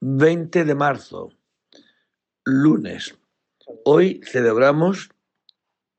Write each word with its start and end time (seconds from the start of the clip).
20 0.00 0.64
de 0.64 0.74
marzo, 0.74 1.32
lunes. 2.44 3.16
Hoy 3.84 4.20
celebramos 4.24 5.10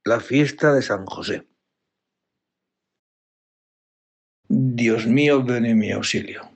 la 0.05 0.19
fiesta 0.19 0.73
de 0.73 0.81
San 0.81 1.05
José. 1.05 1.47
Dios 4.47 5.07
mío, 5.07 5.43
ven 5.43 5.65
en 5.65 5.77
mi 5.77 5.91
auxilio. 5.91 6.49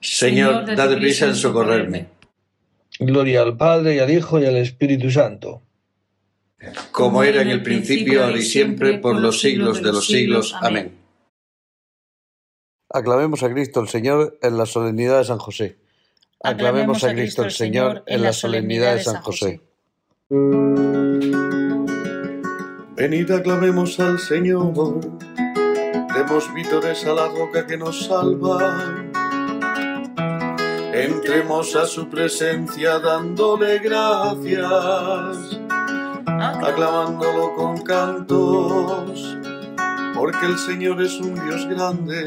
Señor, 0.00 0.76
date 0.76 0.96
prisa 0.96 1.26
en 1.26 1.34
socorrerme. 1.34 2.08
Gloria 2.98 3.42
al 3.42 3.56
Padre 3.56 3.96
y 3.96 3.98
al 3.98 4.10
Hijo 4.10 4.38
y 4.38 4.46
al 4.46 4.56
Espíritu 4.56 5.10
Santo. 5.10 5.62
Como 6.92 7.24
era 7.24 7.42
en 7.42 7.48
el 7.48 7.62
principio, 7.62 8.24
ahora 8.24 8.38
y 8.38 8.42
siempre, 8.42 8.98
por 8.98 9.18
los 9.18 9.40
siglos 9.40 9.82
de 9.82 9.92
los 9.92 10.06
siglos. 10.06 10.54
Amén. 10.60 10.96
Aclamemos 12.88 13.42
a 13.42 13.50
Cristo 13.50 13.80
el 13.80 13.88
Señor 13.88 14.38
en 14.42 14.58
la 14.58 14.66
solemnidad 14.66 15.18
de 15.18 15.24
San 15.24 15.38
José. 15.38 15.78
Aclamemos 16.44 17.04
a 17.04 17.12
Cristo 17.12 17.44
el 17.44 17.52
Señor 17.52 18.02
en 18.06 18.22
la 18.22 18.32
solemnidad 18.32 18.94
de 18.94 19.02
San 19.04 19.22
José. 19.22 19.60
Venid, 22.96 23.30
aclamemos 23.30 24.00
al 24.00 24.18
Señor. 24.18 25.00
Demos 26.14 26.52
vítores 26.54 27.04
a 27.06 27.14
la 27.14 27.28
roca 27.28 27.66
que 27.66 27.76
nos 27.76 28.06
salva. 28.06 29.02
Entremos 30.92 31.74
a 31.74 31.86
su 31.86 32.08
presencia 32.08 32.98
dándole 32.98 33.78
gracias, 33.78 35.58
aclamándolo 36.26 37.54
con 37.54 37.82
cantos, 37.82 39.38
porque 40.14 40.46
el 40.46 40.58
Señor 40.58 41.00
es 41.00 41.18
un 41.18 41.34
Dios 41.34 41.66
grande, 41.66 42.26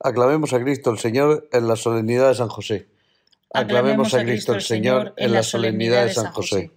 Aclamemos 0.00 0.52
a 0.52 0.60
Cristo 0.60 0.90
el 0.90 0.98
Señor 0.98 1.48
en 1.52 1.66
la 1.66 1.74
solemnidad 1.74 2.28
de 2.28 2.34
San 2.36 2.48
José. 2.48 2.86
Aclamemos 3.52 4.14
a 4.14 4.22
Cristo 4.22 4.54
el 4.54 4.60
Señor 4.60 5.14
en 5.16 5.32
la 5.32 5.42
solemnidad 5.42 6.04
de 6.04 6.12
San 6.12 6.32
José. 6.32 6.70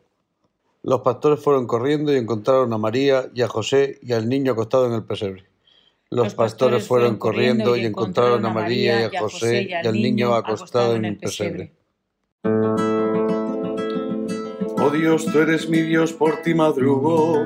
Los 0.83 1.01
pastores 1.01 1.39
fueron 1.39 1.67
corriendo 1.67 2.11
y 2.11 2.17
encontraron 2.17 2.73
a 2.73 2.79
María 2.79 3.29
y 3.35 3.43
a 3.43 3.47
José 3.47 3.99
y 4.01 4.13
al 4.13 4.27
niño 4.27 4.53
acostado 4.53 4.87
en 4.87 4.93
el 4.93 5.03
pesebre. 5.03 5.45
Los 6.09 6.33
pastores 6.33 6.87
fueron 6.87 7.17
corriendo 7.17 7.75
y 7.77 7.85
encontraron 7.85 8.43
a 8.45 8.49
María 8.49 9.01
y 9.01 9.15
a 9.15 9.19
José 9.19 9.67
y 9.69 9.73
al 9.87 9.93
niño 9.93 10.33
acostado 10.33 10.95
en 10.95 11.05
el 11.05 11.17
pesebre. 11.17 11.71
Oh 14.83 14.89
Dios, 14.91 15.25
tú 15.31 15.39
eres 15.39 15.69
mi 15.69 15.81
Dios, 15.81 16.11
por 16.11 16.41
ti 16.41 16.55
madrugo. 16.55 17.45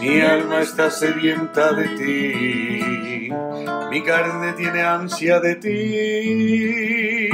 Mi 0.00 0.20
alma 0.20 0.60
está 0.60 0.90
sedienta 0.90 1.72
de 1.72 1.88
ti, 1.96 3.30
mi 3.90 4.02
carne 4.04 4.52
tiene 4.52 4.82
ansia 4.82 5.40
de 5.40 5.56
ti, 5.56 7.28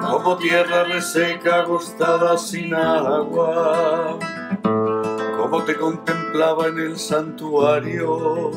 como 0.00 0.38
tierra 0.38 0.84
reseca, 0.84 1.56
agostada 1.56 2.38
sin 2.38 2.74
agua, 2.74 4.18
como 5.36 5.62
te 5.64 5.76
contemplaba 5.76 6.68
en 6.68 6.78
el 6.78 6.98
santuario, 6.98 8.50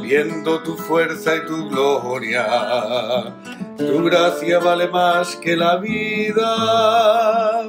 viendo 0.00 0.62
tu 0.62 0.74
fuerza 0.78 1.36
y 1.36 1.44
tu 1.44 1.68
gloria. 1.68 3.34
Tu 3.76 4.02
gracia 4.04 4.58
vale 4.58 4.88
más 4.88 5.36
que 5.36 5.54
la 5.54 5.76
vida. 5.76 7.62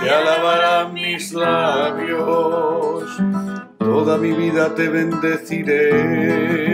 Te 0.00 0.10
alabarán 0.10 0.94
mis 0.94 1.34
labios, 1.34 3.04
toda 3.78 4.16
mi 4.16 4.32
vida 4.32 4.74
te 4.74 4.88
bendeciré 4.88 6.73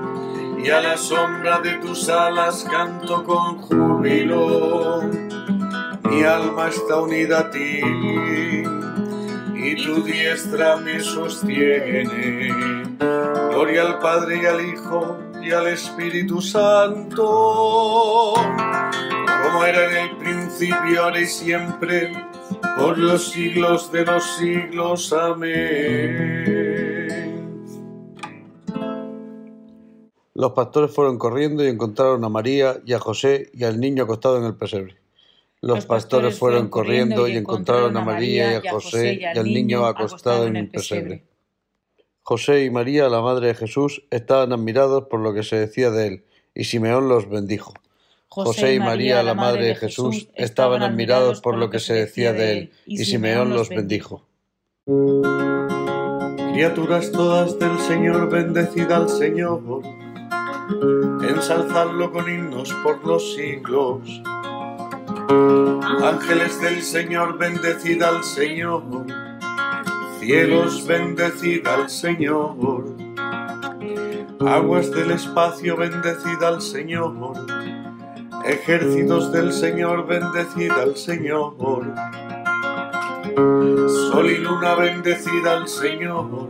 Y 0.63 0.69
a 0.69 0.79
la 0.81 0.97
sombra 0.97 1.59
de 1.59 1.75
tus 1.75 2.07
alas 2.09 2.65
canto 2.69 3.23
con 3.23 3.57
júbilo. 3.57 5.01
Mi 6.03 6.23
alma 6.23 6.69
está 6.69 6.97
unida 6.97 7.39
a 7.39 7.49
ti 7.49 7.81
y 9.63 9.75
tu 9.83 10.03
diestra 10.03 10.77
me 10.77 10.99
sostiene. 10.99 12.53
Gloria 13.49 13.83
al 13.83 13.99
Padre 13.99 14.41
y 14.41 14.45
al 14.45 14.65
Hijo 14.65 15.17
y 15.41 15.51
al 15.51 15.67
Espíritu 15.67 16.41
Santo, 16.41 18.33
como 19.43 19.65
era 19.65 19.89
en 19.89 20.09
el 20.09 20.17
principio, 20.17 21.03
ahora 21.03 21.21
y 21.21 21.25
siempre 21.25 22.11
por 22.77 22.97
los 22.97 23.29
siglos 23.29 23.91
de 23.91 24.05
los 24.05 24.23
siglos. 24.37 25.13
Amén. 25.13 26.60
Los 30.33 30.53
pastores 30.53 30.91
fueron 30.91 31.17
corriendo 31.17 31.63
y 31.63 31.67
encontraron 31.67 32.23
a 32.23 32.29
María 32.29 32.81
y 32.85 32.93
a 32.93 32.99
José 32.99 33.49
y 33.53 33.63
al 33.65 33.79
niño 33.79 34.03
acostado 34.03 34.37
en 34.37 34.45
el 34.45 34.55
pesebre. 34.55 34.95
Los, 35.61 35.85
pastores 35.85 36.39
fueron 36.39 36.69
corriendo 36.69 37.27
y 37.27 37.37
encontraron 37.37 37.95
a 37.95 38.03
María 38.03 38.53
y 38.53 38.67
a 38.67 38.71
José 38.71 39.19
y 39.21 39.37
al 39.37 39.45
niño 39.45 39.85
acostado 39.85 40.47
en 40.47 40.55
el 40.55 40.69
pesebre. 40.69 41.23
José 42.23 42.65
y 42.65 42.71
María, 42.71 43.09
la 43.09 43.21
madre 43.21 43.47
de 43.47 43.55
Jesús, 43.55 44.03
estaban 44.09 44.53
admirados 44.53 45.05
por 45.05 45.19
lo 45.19 45.33
que 45.33 45.43
se 45.43 45.57
decía 45.57 45.91
de 45.91 46.07
él, 46.07 46.25
y 46.55 46.63
Simeón 46.63 47.09
los 47.09 47.29
bendijo. 47.29 47.73
José 48.29 48.73
y 48.73 48.79
María, 48.79 49.21
la 49.21 49.33
madre 49.33 49.65
de 49.65 49.75
Jesús, 49.75 50.29
estaban 50.35 50.81
admirados 50.81 51.41
por 51.41 51.57
lo 51.57 51.69
que 51.69 51.79
se 51.79 51.93
decía 51.93 52.33
de 52.33 52.51
él, 52.53 52.71
y 52.87 53.05
Simeón 53.05 53.51
los 53.51 53.69
bendijo. 53.69 54.25
Criaturas 56.53 57.11
todas 57.11 57.59
del 57.59 57.77
Señor, 57.79 58.29
bendecida 58.29 58.97
al 58.97 59.09
Señor, 59.09 59.61
ensalzadlo 61.27 62.11
con 62.11 62.29
himnos 62.29 62.73
por 62.83 63.05
los 63.05 63.35
siglos. 63.35 64.21
Ángeles 66.03 66.59
del 66.61 66.81
Señor, 66.81 67.37
bendecida 67.37 68.09
al 68.09 68.23
Señor 68.23 68.83
Cielos, 70.21 70.85
bendecida 70.85 71.73
al 71.73 71.89
Señor. 71.89 72.85
Aguas 74.39 74.91
del 74.91 75.09
espacio, 75.09 75.75
bendecida 75.75 76.47
al 76.47 76.61
Señor. 76.61 77.15
Ejércitos 78.45 79.31
del 79.31 79.51
Señor, 79.51 80.05
bendecida 80.05 80.83
al 80.83 80.95
Señor. 80.95 81.55
Sol 84.11 84.29
y 84.29 84.37
luna, 84.37 84.75
bendecida 84.75 85.57
al 85.57 85.67
Señor. 85.67 86.49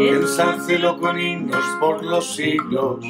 Ensálcelo 0.00 0.98
con 0.98 1.18
himnos 1.20 1.64
por 1.80 2.04
los 2.04 2.34
siglos. 2.34 3.04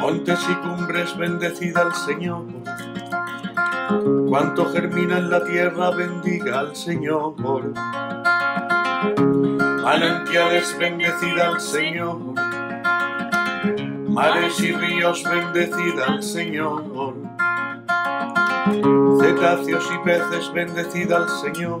Montes 0.00 0.40
y 0.48 0.54
cumbres 0.54 1.16
bendecida 1.16 1.82
al 1.82 1.94
Señor 1.94 2.44
Cuanto 4.28 4.66
germina 4.66 5.18
en 5.18 5.28
la 5.28 5.42
tierra, 5.42 5.90
bendiga 5.90 6.60
al 6.60 6.76
Señor. 6.76 7.34
Manantiales, 9.82 10.78
bendecida 10.78 11.48
al 11.48 11.60
Señor. 11.60 12.16
Mares 14.08 14.60
y 14.60 14.70
ríos, 14.72 15.24
bendecida 15.24 16.06
al 16.06 16.22
Señor. 16.22 16.84
Cetáceos 19.20 19.90
y 19.92 19.98
peces, 20.04 20.52
bendecida 20.52 21.16
al 21.16 21.28
Señor. 21.28 21.80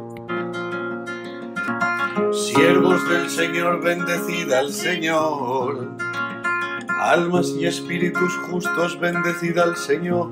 Siervos 2.31 3.07
del 3.09 3.29
Señor, 3.29 3.81
bendecida 3.81 4.59
al 4.59 4.71
Señor. 4.71 5.89
Almas 6.87 7.49
y 7.49 7.65
espíritus 7.65 8.35
justos, 8.49 8.99
bendecida 8.99 9.63
al 9.63 9.75
Señor 9.75 10.29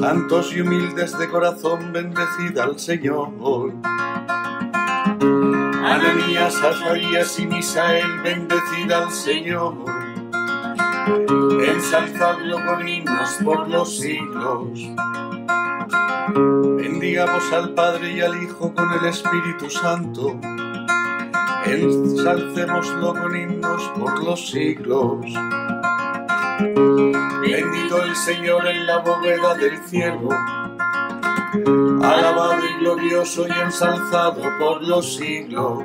Santos 0.00 0.54
y 0.54 0.60
humildes 0.60 1.18
de 1.18 1.28
corazón, 1.28 1.90
bendecida 1.90 2.64
al 2.64 2.78
Señor. 2.78 3.72
Ananías, 5.82 6.62
Azarías 6.62 7.38
y 7.38 7.46
Misael, 7.46 8.20
bendecida 8.22 9.04
al 9.04 9.10
Señor. 9.10 9.74
Ensalzadlo 11.66 12.64
con 12.66 12.86
himnos 12.86 13.38
por 13.42 13.66
los 13.68 13.96
siglos. 13.96 14.68
Bendigamos 16.76 17.52
al 17.52 17.74
Padre 17.74 18.12
y 18.12 18.20
al 18.20 18.42
Hijo 18.42 18.74
con 18.74 18.92
el 18.92 19.06
Espíritu 19.06 19.70
Santo. 19.70 20.38
Ensalcémoslo 21.64 23.14
con 23.14 23.36
himnos 23.36 23.82
por 23.98 24.24
los 24.24 24.50
siglos. 24.50 25.26
Bendito 27.40 28.02
el 28.02 28.16
Señor 28.16 28.66
en 28.66 28.86
la 28.86 28.98
bóveda 28.98 29.54
del 29.54 29.78
cielo, 29.86 30.28
alabado 32.02 32.64
y 32.64 32.80
glorioso 32.80 33.46
y 33.46 33.52
ensalzado 33.60 34.42
por 34.58 34.82
los 34.82 35.16
siglos. 35.16 35.84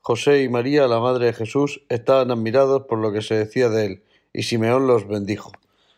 José 0.00 0.42
y 0.44 0.48
María, 0.48 0.86
la 0.86 1.00
madre 1.00 1.26
de 1.26 1.32
Jesús, 1.32 1.82
estaban 1.88 2.30
admirados 2.30 2.82
por 2.88 2.98
lo 2.98 3.10
que 3.12 3.22
se 3.22 3.34
decía 3.34 3.68
de 3.68 3.86
él, 3.86 4.05
y 4.36 4.42
Simeón 4.42 4.86
los 4.86 5.08
bendijo. 5.08 5.52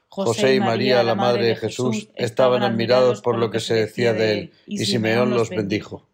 José 0.09 0.55
y 0.55 0.61
María, 0.61 1.03
la 1.03 1.15
madre 1.15 1.47
de 1.47 1.57
Jesús, 1.57 2.09
estaban 2.15 2.63
admirados 2.63 3.21
por 3.21 3.37
lo 3.37 3.51
que 3.51 3.61
se 3.61 3.75
decía 3.75 4.13
de 4.13 4.33
él, 4.33 4.53
y 4.67 4.79
Simeón 4.85 5.31
los 5.31 5.51
bendijo. 5.51 6.07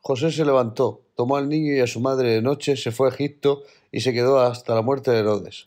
José 0.00 0.30
se 0.30 0.44
levantó, 0.44 1.02
tomó 1.16 1.36
al 1.36 1.48
niño 1.48 1.72
y 1.74 1.80
a 1.80 1.86
su 1.86 2.00
madre 2.00 2.30
de 2.30 2.42
noche, 2.42 2.76
se 2.76 2.92
fue 2.92 3.08
a 3.08 3.12
Egipto 3.12 3.64
y 3.90 4.00
se 4.00 4.12
quedó 4.12 4.40
hasta 4.40 4.74
la 4.74 4.82
muerte 4.82 5.10
de 5.10 5.18
Herodes. 5.20 5.66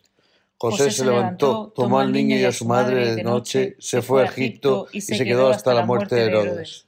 José 0.56 0.90
se 0.90 1.04
levantó, 1.04 1.72
tomó 1.74 1.98
al 1.98 2.12
niño 2.12 2.38
y 2.38 2.44
a 2.44 2.52
su 2.52 2.64
madre 2.64 3.14
de 3.14 3.22
noche, 3.22 3.76
se 3.78 4.02
fue 4.02 4.22
a 4.22 4.26
Egipto 4.26 4.86
y 4.92 5.00
se 5.00 5.24
quedó 5.24 5.48
hasta 5.48 5.74
la 5.74 5.84
muerte 5.84 6.14
de 6.14 6.26
Herodes. 6.26 6.86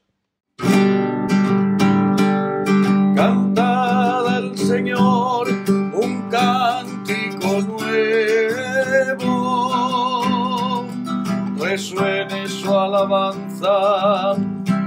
Alabanza 13.02 14.36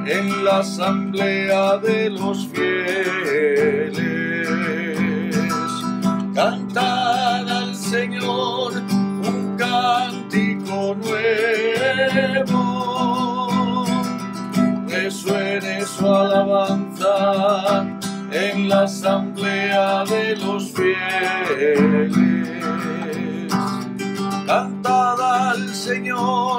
en 0.06 0.46
la 0.46 0.60
asamblea 0.60 1.78
de 1.78 2.10
los 2.12 2.48
fieles. 2.48 3.98
Cantad 6.34 7.50
al 7.50 7.76
Señor 7.76 8.74
un 9.28 9.58
cántico 9.58 10.96
nuevo, 11.04 12.56
resuene 14.88 15.82
su 15.86 16.08
alabanza 16.08 17.86
en 18.32 18.70
la 18.70 18.84
asamblea 18.84 20.06
de 20.06 20.38
los 20.38 20.72
fieles. 20.72 22.16
Cantad 24.46 25.20
al 25.52 25.74
Señor 25.74 26.55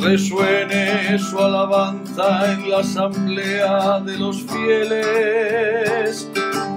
resuene 0.00 1.18
su 1.18 1.38
alabanza 1.38 2.52
en 2.52 2.70
la 2.70 2.78
asamblea 2.78 4.00
de 4.00 4.18
los 4.18 4.42
fieles, 4.42 6.28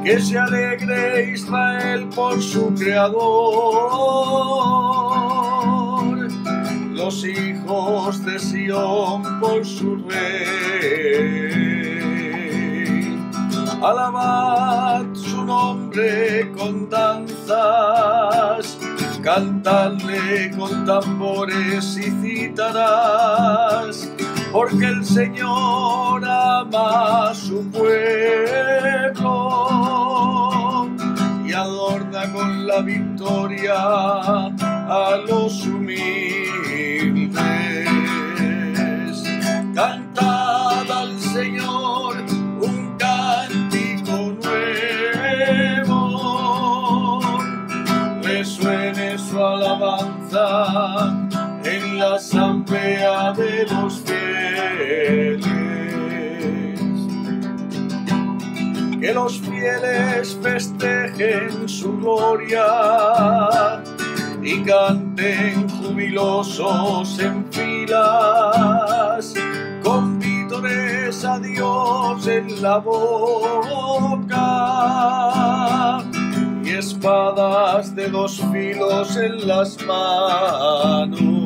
que 0.04 0.20
se 0.20 0.38
alegre 0.38 1.32
Israel 1.34 2.08
por 2.14 2.42
su 2.42 2.74
creador. 2.76 3.84
Los 6.92 7.26
hijos 7.26 8.24
de 8.26 8.40
Sión 8.40 9.40
por 9.40 9.66
su 9.66 9.96
rey. 10.08 11.64
Alabad 13.82 15.06
su 15.14 15.44
nombre 15.44 16.50
con 16.58 16.90
danzas, 16.90 18.03
cantadle 19.24 20.52
con 20.58 20.86
tambores 20.86 21.98
y 21.98 22.12
cítaras, 22.22 24.12
porque 24.52 24.86
el 24.86 25.06
Señor 25.06 26.24
ama 26.26 27.30
a 27.30 27.34
su 27.34 27.66
pueblo 27.72 27.90
y 31.46 31.54
adorna 31.54 32.34
con 32.34 32.68
la 32.68 32.82
victoria 32.82 33.76
a 33.78 35.18
los 35.26 35.66
humildes. 35.68 36.23
Asamblea 52.84 53.34
de 53.34 53.66
los 53.66 54.02
fieles. 54.02 55.46
Que 59.00 59.14
los 59.14 59.40
fieles 59.40 60.38
festejen 60.42 61.68
su 61.68 61.98
gloria 61.98 62.66
y 64.42 64.64
canten 64.64 65.70
jubilosos 65.70 67.20
en 67.20 67.46
filas, 67.52 69.34
con 69.84 70.20
vítores 70.20 71.26
a 71.26 71.40
Dios 71.40 72.28
en 72.28 72.62
la 72.62 72.78
boca 72.78 74.44
y 76.64 76.70
espadas 76.72 77.94
de 77.96 78.10
dos 78.10 78.42
filos 78.52 79.18
en 79.18 79.48
las 79.48 79.78
manos, 79.86 81.43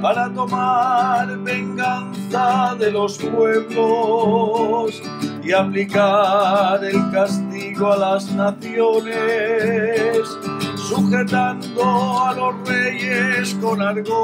para 0.00 0.32
tomar 0.32 1.36
venganza 1.38 2.76
de 2.78 2.90
los 2.92 3.18
pueblos 3.18 5.02
y 5.42 5.52
aplicar 5.52 6.84
el 6.84 7.10
castigo 7.10 7.92
a 7.92 7.96
las 7.96 8.30
naciones 8.32 10.28
sujetando 10.76 11.82
a 12.24 12.32
los 12.34 12.68
reyes 12.68 13.54
con 13.60 13.82
argollas, 13.82 14.16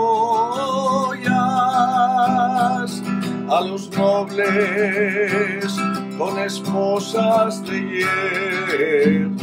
a 3.49 3.61
los 3.67 3.91
nobles 3.97 5.77
con 6.19 6.39
esposas 6.39 7.63
de 7.65 7.81
hierro. 7.81 9.35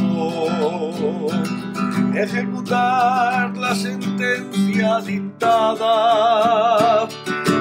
Ejecutar 2.14 3.56
la 3.56 3.74
sentencia 3.74 5.00
dictada 5.00 5.88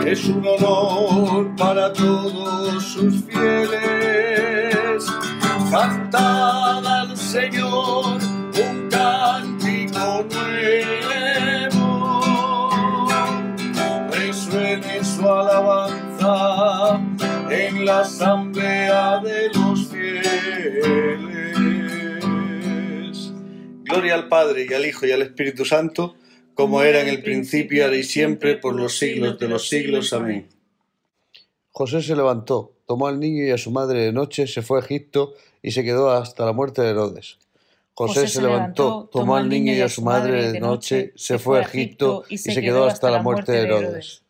es 0.06 0.26
un 0.26 0.46
honor 0.46 1.56
para 1.56 1.94
todos 1.94 2.84
sus 2.84 3.24
fieles. 3.24 5.06
Cantad 5.72 6.86
al 6.86 7.16
Señor 7.16 8.20
un 8.62 8.90
cántico 8.90 10.26
nuevo, 10.34 11.80
resuene 14.12 15.02
su 15.02 15.30
alabanza 15.30 17.00
en 17.50 17.86
la 17.86 18.02
asamblea 18.02 19.20
de 19.20 19.50
los 19.54 19.88
fieles. 19.88 21.11
Gloria 24.02 24.16
al 24.16 24.30
Padre 24.30 24.66
y 24.68 24.74
al 24.74 24.84
Hijo 24.84 25.06
y 25.06 25.12
al 25.12 25.22
Espíritu 25.22 25.64
Santo, 25.64 26.16
como 26.56 26.82
era 26.82 27.02
en 27.02 27.08
el 27.08 27.22
principio, 27.22 27.84
ahora 27.84 27.98
y 27.98 28.04
siempre, 28.04 28.58
por 28.58 28.74
los 28.74 28.98
siglos 28.98 29.38
de 29.38 29.48
los 29.48 29.70
siglos. 29.70 30.12
Amén. 30.12 30.50
José 31.70 32.02
se 32.02 32.16
levantó, 32.16 32.74
tomó 32.88 33.06
al 33.06 33.20
niño 33.20 33.44
y 33.44 33.52
a 33.52 33.60
su 33.60 33.70
madre 33.70 34.00
de 34.00 34.12
noche, 34.12 34.48
se 34.48 34.64
fue 34.64 34.80
a 34.80 34.82
Egipto 34.82 35.36
y 35.62 35.70
se 35.70 35.84
quedó 35.84 36.10
hasta 36.10 36.46
la 36.46 36.52
muerte 36.52 36.82
de 36.82 36.90
Herodes. 36.90 37.38
José 37.94 38.28
se 38.28 38.42
levantó, 38.42 39.08
tomó 39.12 39.36
al 39.36 39.48
niño 39.48 39.72
y 39.72 39.82
a 39.82 39.88
su 39.88 40.02
madre 40.02 40.52
de 40.52 40.60
noche, 40.60 41.14
se 41.16 41.38
fue 41.38 41.60
a 41.60 41.62
Egipto 41.62 42.24
y 42.28 42.40
se 42.40 42.60
quedó 42.60 42.86
hasta 42.86 43.12
la 43.12 43.22
muerte 43.22 43.52
de 43.52 43.62
Herodes. 43.62 44.24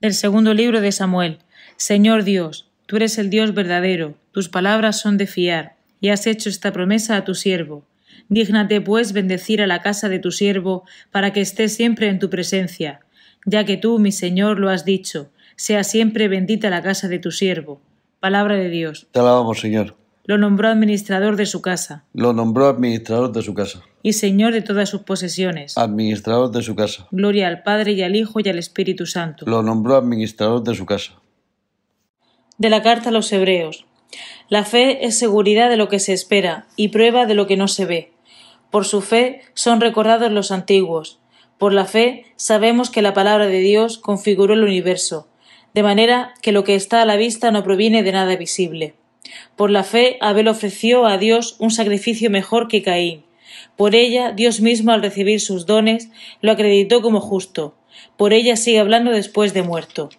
Del 0.00 0.14
segundo 0.14 0.54
libro 0.54 0.80
de 0.80 0.90
Samuel. 0.90 1.38
Señor 1.76 2.24
Dios, 2.24 2.68
tú 2.86 2.96
eres 2.96 3.16
el 3.16 3.30
Dios 3.30 3.54
verdadero, 3.54 4.14
tus 4.32 4.48
palabras 4.48 4.98
son 4.98 5.18
de 5.18 5.28
fiar, 5.28 5.77
y 6.00 6.08
has 6.10 6.26
hecho 6.26 6.48
esta 6.48 6.72
promesa 6.72 7.16
a 7.16 7.24
tu 7.24 7.34
siervo. 7.34 7.84
Dígnate, 8.28 8.80
pues, 8.80 9.12
bendecir 9.12 9.62
a 9.62 9.66
la 9.66 9.80
casa 9.80 10.08
de 10.08 10.18
tu 10.18 10.30
siervo, 10.30 10.84
para 11.10 11.32
que 11.32 11.40
esté 11.40 11.68
siempre 11.68 12.08
en 12.08 12.18
tu 12.18 12.28
presencia, 12.30 13.00
ya 13.46 13.64
que 13.64 13.76
tú, 13.76 13.98
mi 13.98 14.12
Señor, 14.12 14.58
lo 14.58 14.70
has 14.70 14.84
dicho, 14.84 15.30
sea 15.56 15.84
siempre 15.84 16.28
bendita 16.28 16.70
la 16.70 16.82
casa 16.82 17.08
de 17.08 17.18
tu 17.18 17.30
siervo. 17.30 17.80
Palabra 18.20 18.56
de 18.56 18.68
Dios. 18.68 19.08
Te 19.12 19.20
alabamos, 19.20 19.60
Señor. 19.60 19.96
Lo 20.28 20.36
nombró 20.36 20.68
administrador 20.68 21.36
de 21.36 21.46
su 21.46 21.62
casa. 21.62 22.04
Lo 22.12 22.34
nombró 22.34 22.66
administrador 22.66 23.32
de 23.32 23.40
su 23.40 23.54
casa. 23.54 23.80
Y 24.02 24.12
señor 24.12 24.52
de 24.52 24.60
todas 24.60 24.90
sus 24.90 25.00
posesiones. 25.00 25.78
Administrador 25.78 26.50
de 26.50 26.62
su 26.62 26.76
casa. 26.76 27.08
Gloria 27.10 27.48
al 27.48 27.62
Padre 27.62 27.92
y 27.92 28.02
al 28.02 28.14
Hijo 28.14 28.38
y 28.38 28.48
al 28.48 28.58
Espíritu 28.58 29.06
Santo. 29.06 29.46
Lo 29.46 29.62
nombró 29.62 29.96
administrador 29.96 30.62
de 30.62 30.74
su 30.74 30.84
casa. 30.84 31.14
De 32.58 32.68
la 32.68 32.82
carta 32.82 33.08
a 33.08 33.12
los 33.12 33.32
Hebreos. 33.32 33.86
La 34.48 34.64
fe 34.64 35.06
es 35.06 35.18
seguridad 35.18 35.68
de 35.68 35.76
lo 35.76 35.88
que 35.88 35.98
se 35.98 36.12
espera 36.12 36.66
y 36.76 36.88
prueba 36.88 37.26
de 37.26 37.34
lo 37.34 37.46
que 37.46 37.56
no 37.56 37.68
se 37.68 37.84
ve. 37.84 38.12
Por 38.70 38.84
su 38.84 39.00
fe 39.00 39.42
son 39.54 39.80
recordados 39.80 40.32
los 40.32 40.50
antiguos. 40.50 41.18
Por 41.58 41.72
la 41.72 41.84
fe 41.84 42.26
sabemos 42.36 42.90
que 42.90 43.02
la 43.02 43.14
palabra 43.14 43.46
de 43.46 43.58
Dios 43.58 43.98
configuró 43.98 44.54
el 44.54 44.62
universo, 44.62 45.26
de 45.74 45.82
manera 45.82 46.34
que 46.40 46.52
lo 46.52 46.64
que 46.64 46.74
está 46.74 47.02
a 47.02 47.04
la 47.04 47.16
vista 47.16 47.50
no 47.50 47.62
proviene 47.62 48.02
de 48.02 48.12
nada 48.12 48.36
visible. 48.36 48.94
Por 49.56 49.70
la 49.70 49.84
fe 49.84 50.16
Abel 50.20 50.48
ofreció 50.48 51.06
a 51.06 51.18
Dios 51.18 51.56
un 51.58 51.70
sacrificio 51.70 52.30
mejor 52.30 52.68
que 52.68 52.82
Caín. 52.82 53.24
Por 53.76 53.94
ella 53.94 54.32
Dios 54.32 54.60
mismo 54.60 54.92
al 54.92 55.02
recibir 55.02 55.40
sus 55.40 55.66
dones 55.66 56.10
lo 56.40 56.52
acreditó 56.52 57.02
como 57.02 57.20
justo. 57.20 57.74
Por 58.16 58.32
ella 58.32 58.56
sigue 58.56 58.78
hablando 58.78 59.10
después 59.10 59.54
de 59.54 59.62
muerto. 59.62 60.10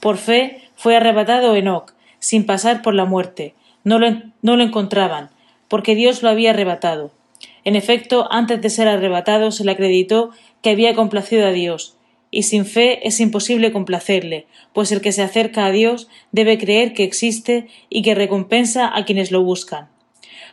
Por 0.00 0.16
fe 0.18 0.62
fue 0.76 0.96
arrebatado 0.96 1.56
Enoc, 1.56 1.94
sin 2.18 2.46
pasar 2.46 2.82
por 2.82 2.94
la 2.94 3.04
muerte. 3.04 3.54
No 3.84 3.98
lo, 3.98 4.08
no 4.42 4.56
lo 4.56 4.62
encontraban, 4.62 5.30
porque 5.68 5.94
Dios 5.94 6.22
lo 6.22 6.28
había 6.28 6.50
arrebatado. 6.50 7.12
En 7.64 7.76
efecto, 7.76 8.28
antes 8.30 8.60
de 8.60 8.70
ser 8.70 8.88
arrebatado 8.88 9.50
se 9.50 9.64
le 9.64 9.72
acreditó 9.72 10.30
que 10.62 10.70
había 10.70 10.94
complacido 10.94 11.46
a 11.46 11.52
Dios, 11.52 11.96
y 12.30 12.42
sin 12.42 12.66
fe 12.66 13.06
es 13.06 13.20
imposible 13.20 13.72
complacerle, 13.72 14.46
pues 14.72 14.92
el 14.92 15.00
que 15.00 15.12
se 15.12 15.22
acerca 15.22 15.64
a 15.64 15.70
Dios 15.70 16.08
debe 16.32 16.58
creer 16.58 16.92
que 16.92 17.04
existe 17.04 17.68
y 17.88 18.02
que 18.02 18.14
recompensa 18.14 18.90
a 18.94 19.04
quienes 19.04 19.30
lo 19.30 19.42
buscan. 19.42 19.88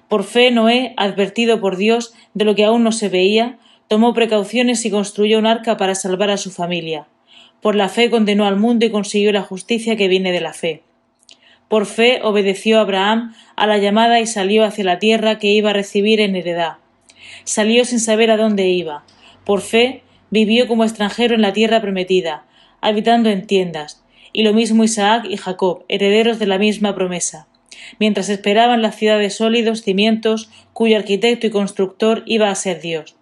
Por 0.07 0.23
fe 0.23 0.51
Noé, 0.51 0.93
advertido 0.97 1.59
por 1.59 1.77
Dios 1.77 2.13
de 2.33 2.45
lo 2.45 2.55
que 2.55 2.63
aún 2.63 2.83
no 2.83 2.91
se 2.91 3.09
veía, 3.09 3.57
tomó 3.87 4.13
precauciones 4.13 4.85
y 4.85 4.91
construyó 4.91 5.39
un 5.39 5.47
arca 5.47 5.77
para 5.77 5.95
salvar 5.95 6.29
a 6.29 6.37
su 6.37 6.51
familia. 6.51 7.07
Por 7.61 7.75
la 7.75 7.89
fe 7.89 8.09
condenó 8.09 8.45
al 8.45 8.57
mundo 8.57 8.85
y 8.85 8.91
consiguió 8.91 9.31
la 9.31 9.41
justicia 9.41 9.95
que 9.95 10.07
viene 10.07 10.31
de 10.31 10.41
la 10.41 10.53
fe. 10.53 10.83
Por 11.67 11.85
fe 11.85 12.19
obedeció 12.23 12.79
Abraham 12.79 13.33
a 13.55 13.67
la 13.67 13.77
llamada 13.77 14.19
y 14.19 14.27
salió 14.27 14.63
hacia 14.63 14.83
la 14.83 14.99
tierra 14.99 15.39
que 15.39 15.47
iba 15.47 15.71
a 15.71 15.73
recibir 15.73 16.19
en 16.19 16.35
heredad. 16.35 16.77
Salió 17.43 17.85
sin 17.85 17.99
saber 17.99 18.29
a 18.31 18.37
dónde 18.37 18.69
iba. 18.69 19.03
Por 19.45 19.61
fe 19.61 20.03
vivió 20.29 20.67
como 20.67 20.83
extranjero 20.83 21.35
en 21.35 21.41
la 21.41 21.53
tierra 21.53 21.81
prometida, 21.81 22.45
habitando 22.81 23.29
en 23.29 23.47
tiendas, 23.47 24.03
y 24.31 24.43
lo 24.43 24.53
mismo 24.53 24.83
Isaac 24.83 25.25
y 25.29 25.37
Jacob, 25.37 25.85
herederos 25.87 26.39
de 26.39 26.45
la 26.45 26.57
misma 26.57 26.93
promesa, 26.93 27.47
mientras 27.99 28.29
esperaban 28.29 28.81
la 28.81 28.91
ciudad 28.91 29.17
de 29.17 29.29
sólidos 29.29 29.81
cimientos 29.81 30.49
cuyo 30.73 30.97
arquitecto 30.97 31.47
y 31.47 31.51
constructor 31.51 32.23
iba 32.25 32.49
a 32.49 32.55
ser 32.55 32.81
Dios. 32.81 33.14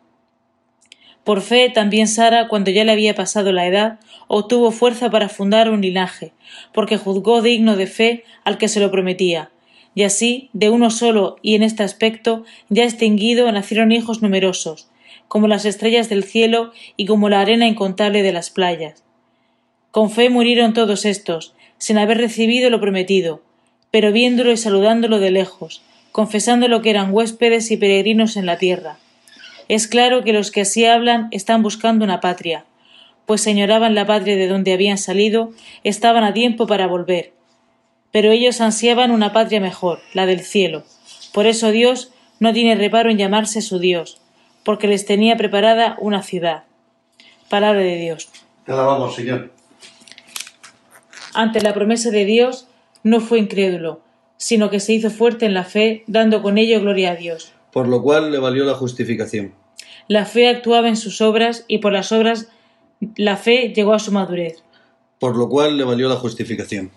Por 1.23 1.41
fe 1.41 1.69
también 1.69 2.07
Sara, 2.07 2.47
cuando 2.49 2.71
ya 2.71 2.83
le 2.83 2.91
había 2.91 3.15
pasado 3.15 3.53
la 3.53 3.65
edad, 3.65 3.99
obtuvo 4.27 4.71
fuerza 4.71 5.09
para 5.09 5.29
fundar 5.29 5.69
un 5.69 5.81
linaje, 5.81 6.33
porque 6.73 6.97
juzgó 6.97 7.41
digno 7.41 7.77
de 7.77 7.87
fe 7.87 8.23
al 8.43 8.57
que 8.57 8.67
se 8.67 8.81
lo 8.81 8.91
prometía, 8.91 9.49
y 9.95 10.03
así, 10.03 10.49
de 10.53 10.69
uno 10.69 10.89
solo 10.89 11.37
y 11.41 11.55
en 11.55 11.63
este 11.63 11.83
aspecto, 11.83 12.43
ya 12.69 12.83
extinguido, 12.83 13.49
nacieron 13.51 13.91
hijos 13.91 14.21
numerosos, 14.21 14.89
como 15.27 15.47
las 15.47 15.65
estrellas 15.65 16.09
del 16.09 16.23
cielo 16.23 16.73
y 16.97 17.05
como 17.05 17.29
la 17.29 17.39
arena 17.39 17.67
incontable 17.67 18.21
de 18.21 18.33
las 18.33 18.49
playas. 18.49 19.03
Con 19.91 20.09
fe 20.09 20.29
murieron 20.29 20.73
todos 20.73 21.05
estos, 21.05 21.53
sin 21.77 21.97
haber 21.97 22.17
recibido 22.17 22.69
lo 22.69 22.81
prometido, 22.81 23.41
pero 23.91 24.11
viéndolo 24.11 24.51
y 24.51 24.57
saludándolo 24.57 25.19
de 25.19 25.31
lejos, 25.31 25.83
confesando 26.11 26.67
lo 26.67 26.81
que 26.81 26.89
eran 26.89 27.13
huéspedes 27.13 27.71
y 27.71 27.77
peregrinos 27.77 28.35
en 28.35 28.45
la 28.45 28.57
tierra. 28.57 28.97
Es 29.69 29.87
claro 29.87 30.23
que 30.23 30.33
los 30.33 30.51
que 30.51 30.61
así 30.61 30.85
hablan 30.85 31.27
están 31.31 31.63
buscando 31.63 32.03
una 32.03 32.19
patria, 32.19 32.65
pues 33.25 33.41
señoraban 33.41 33.95
la 33.95 34.05
patria 34.05 34.35
de 34.35 34.47
donde 34.47 34.73
habían 34.73 34.97
salido, 34.97 35.51
estaban 35.83 36.23
a 36.23 36.33
tiempo 36.33 36.67
para 36.67 36.87
volver. 36.87 37.33
Pero 38.11 38.31
ellos 38.31 38.61
ansiaban 38.61 39.11
una 39.11 39.33
patria 39.33 39.59
mejor, 39.59 39.99
la 40.13 40.25
del 40.25 40.41
cielo. 40.41 40.83
Por 41.31 41.47
eso 41.47 41.71
Dios 41.71 42.11
no 42.39 42.53
tiene 42.53 42.75
reparo 42.75 43.09
en 43.09 43.17
llamarse 43.17 43.61
su 43.61 43.79
Dios, 43.79 44.21
porque 44.63 44.87
les 44.87 45.05
tenía 45.05 45.37
preparada 45.37 45.97
una 45.99 46.21
ciudad. 46.21 46.63
Palabra 47.49 47.81
de 47.81 47.97
Dios. 47.97 48.29
Te 48.65 48.71
alabamos, 48.71 49.15
Señor. 49.15 49.51
Ante 51.33 51.61
la 51.61 51.73
promesa 51.73 52.11
de 52.11 52.25
Dios, 52.25 52.67
no 53.01 53.19
fue 53.19 53.39
incrédulo, 53.39 54.01
sino 54.37 54.69
que 54.69 54.79
se 54.79 54.93
hizo 54.93 55.09
fuerte 55.09 55.45
en 55.45 55.53
la 55.53 55.63
fe, 55.63 56.03
dando 56.07 56.41
con 56.41 56.57
ello 56.57 56.81
gloria 56.81 57.11
a 57.11 57.15
Dios. 57.15 57.52
Por 57.73 57.87
lo 57.87 58.01
cual 58.01 58.31
le 58.31 58.37
valió 58.37 58.63
la 58.63 58.75
justificación. 58.75 59.53
La 60.07 60.25
fe 60.25 60.47
actuaba 60.47 60.87
en 60.87 60.95
sus 60.95 61.19
obras 61.21 61.65
y 61.67 61.79
por 61.79 61.91
las 61.91 62.11
obras 62.11 62.47
la 63.15 63.35
fe 63.35 63.73
llegó 63.75 63.93
a 63.93 63.99
su 63.99 64.11
madurez. 64.11 64.63
Por 65.19 65.35
lo 65.35 65.49
cual 65.49 65.77
le 65.77 65.83
valió 65.83 66.07
la 66.07 66.15
justificación. 66.15 66.91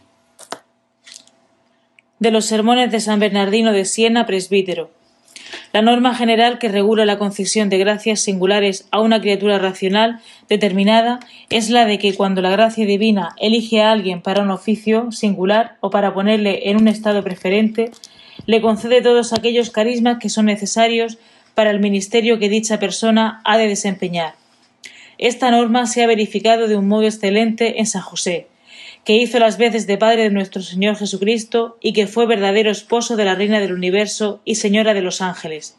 De 2.18 2.30
los 2.30 2.45
sermones 2.45 2.90
de 2.90 3.00
San 3.00 3.18
Bernardino 3.18 3.73
de 3.73 3.85
Siena, 3.85 4.26
presbítero. 4.26 4.90
La 5.73 5.83
norma 5.83 6.14
general 6.14 6.59
que 6.59 6.68
regula 6.68 7.04
la 7.04 7.18
concesión 7.18 7.68
de 7.68 7.78
gracias 7.78 8.21
singulares 8.21 8.88
a 8.90 9.00
una 9.00 9.21
criatura 9.21 9.59
racional 9.59 10.21
determinada 10.49 11.21
es 11.50 11.71
la 11.71 11.85
de 11.85 11.99
que 11.99 12.14
cuando 12.14 12.40
la 12.40 12.50
gracia 12.50 12.87
divina 12.87 13.35
elige 13.38 13.83
a 13.83 13.92
alguien 13.92 14.23
para 14.23 14.42
un 14.42 14.50
oficio 14.50 15.12
singular 15.12 15.76
o 15.80 15.90
para 15.90 16.14
ponerle 16.14 16.71
en 16.71 16.78
un 16.78 16.88
estado 16.88 17.23
preferente, 17.23 17.90
le 18.47 18.61
concede 18.61 19.03
todos 19.03 19.33
aquellos 19.33 19.71
carismas 19.71 20.19
que 20.19 20.29
son 20.29 20.47
necesarios 20.47 21.19
para 21.55 21.71
el 21.71 21.81
ministerio 21.81 22.38
que 22.38 22.49
dicha 22.49 22.79
persona 22.79 23.41
ha 23.45 23.59
de 23.59 23.69
desempeñar. 23.69 24.35
Esta 25.19 25.50
norma 25.50 25.87
se 25.87 26.03
ha 26.03 26.07
verificado 26.07 26.69
de 26.69 26.76
un 26.76 26.88
modo 26.88 27.05
excelente 27.05 27.81
en 27.81 27.87
San 27.87 28.03
José, 28.03 28.47
que 29.05 29.17
hizo 29.17 29.38
las 29.38 29.57
veces 29.57 29.87
de 29.87 29.99
Padre 29.99 30.25
de 30.25 30.31
nuestro 30.31 30.62
Señor 30.62 30.97
Jesucristo 30.97 31.79
y 31.81 31.93
que 31.93 32.07
fue 32.07 32.26
verdadero 32.26 32.71
esposo 32.71 33.17
de 33.17 33.25
la 33.25 33.35
Reina 33.35 33.61
del 33.61 33.73
Universo 33.73 34.41
y 34.45 34.57
Señora 34.57 34.95
de 34.95 35.03
los 35.03 35.23
ángeles. 35.23 35.76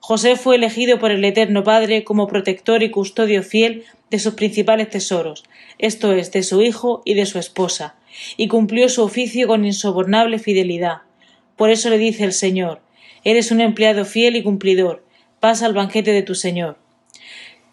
José 0.00 0.36
fue 0.36 0.56
elegido 0.56 0.98
por 0.98 1.10
el 1.10 1.24
Eterno 1.24 1.62
Padre 1.62 2.02
como 2.02 2.26
protector 2.26 2.82
y 2.82 2.90
custodio 2.90 3.42
fiel 3.42 3.84
de 4.10 4.18
sus 4.18 4.34
principales 4.34 4.90
tesoros, 4.90 5.44
esto 5.78 6.12
es, 6.12 6.32
de 6.32 6.42
su 6.42 6.62
hijo 6.62 7.02
y 7.04 7.14
de 7.14 7.26
su 7.26 7.38
esposa, 7.38 7.94
y 8.36 8.48
cumplió 8.48 8.88
su 8.88 9.02
oficio 9.02 9.46
con 9.46 9.64
insobornable 9.64 10.38
fidelidad. 10.38 11.02
Por 11.56 11.70
eso 11.70 11.90
le 11.90 11.98
dice 11.98 12.24
el 12.24 12.32
Señor, 12.32 12.80
Eres 13.24 13.50
un 13.52 13.60
empleado 13.60 14.04
fiel 14.04 14.36
y 14.36 14.42
cumplidor, 14.42 15.04
pasa 15.38 15.66
al 15.66 15.74
banquete 15.74 16.12
de 16.12 16.22
tu 16.22 16.34
Señor. 16.34 16.76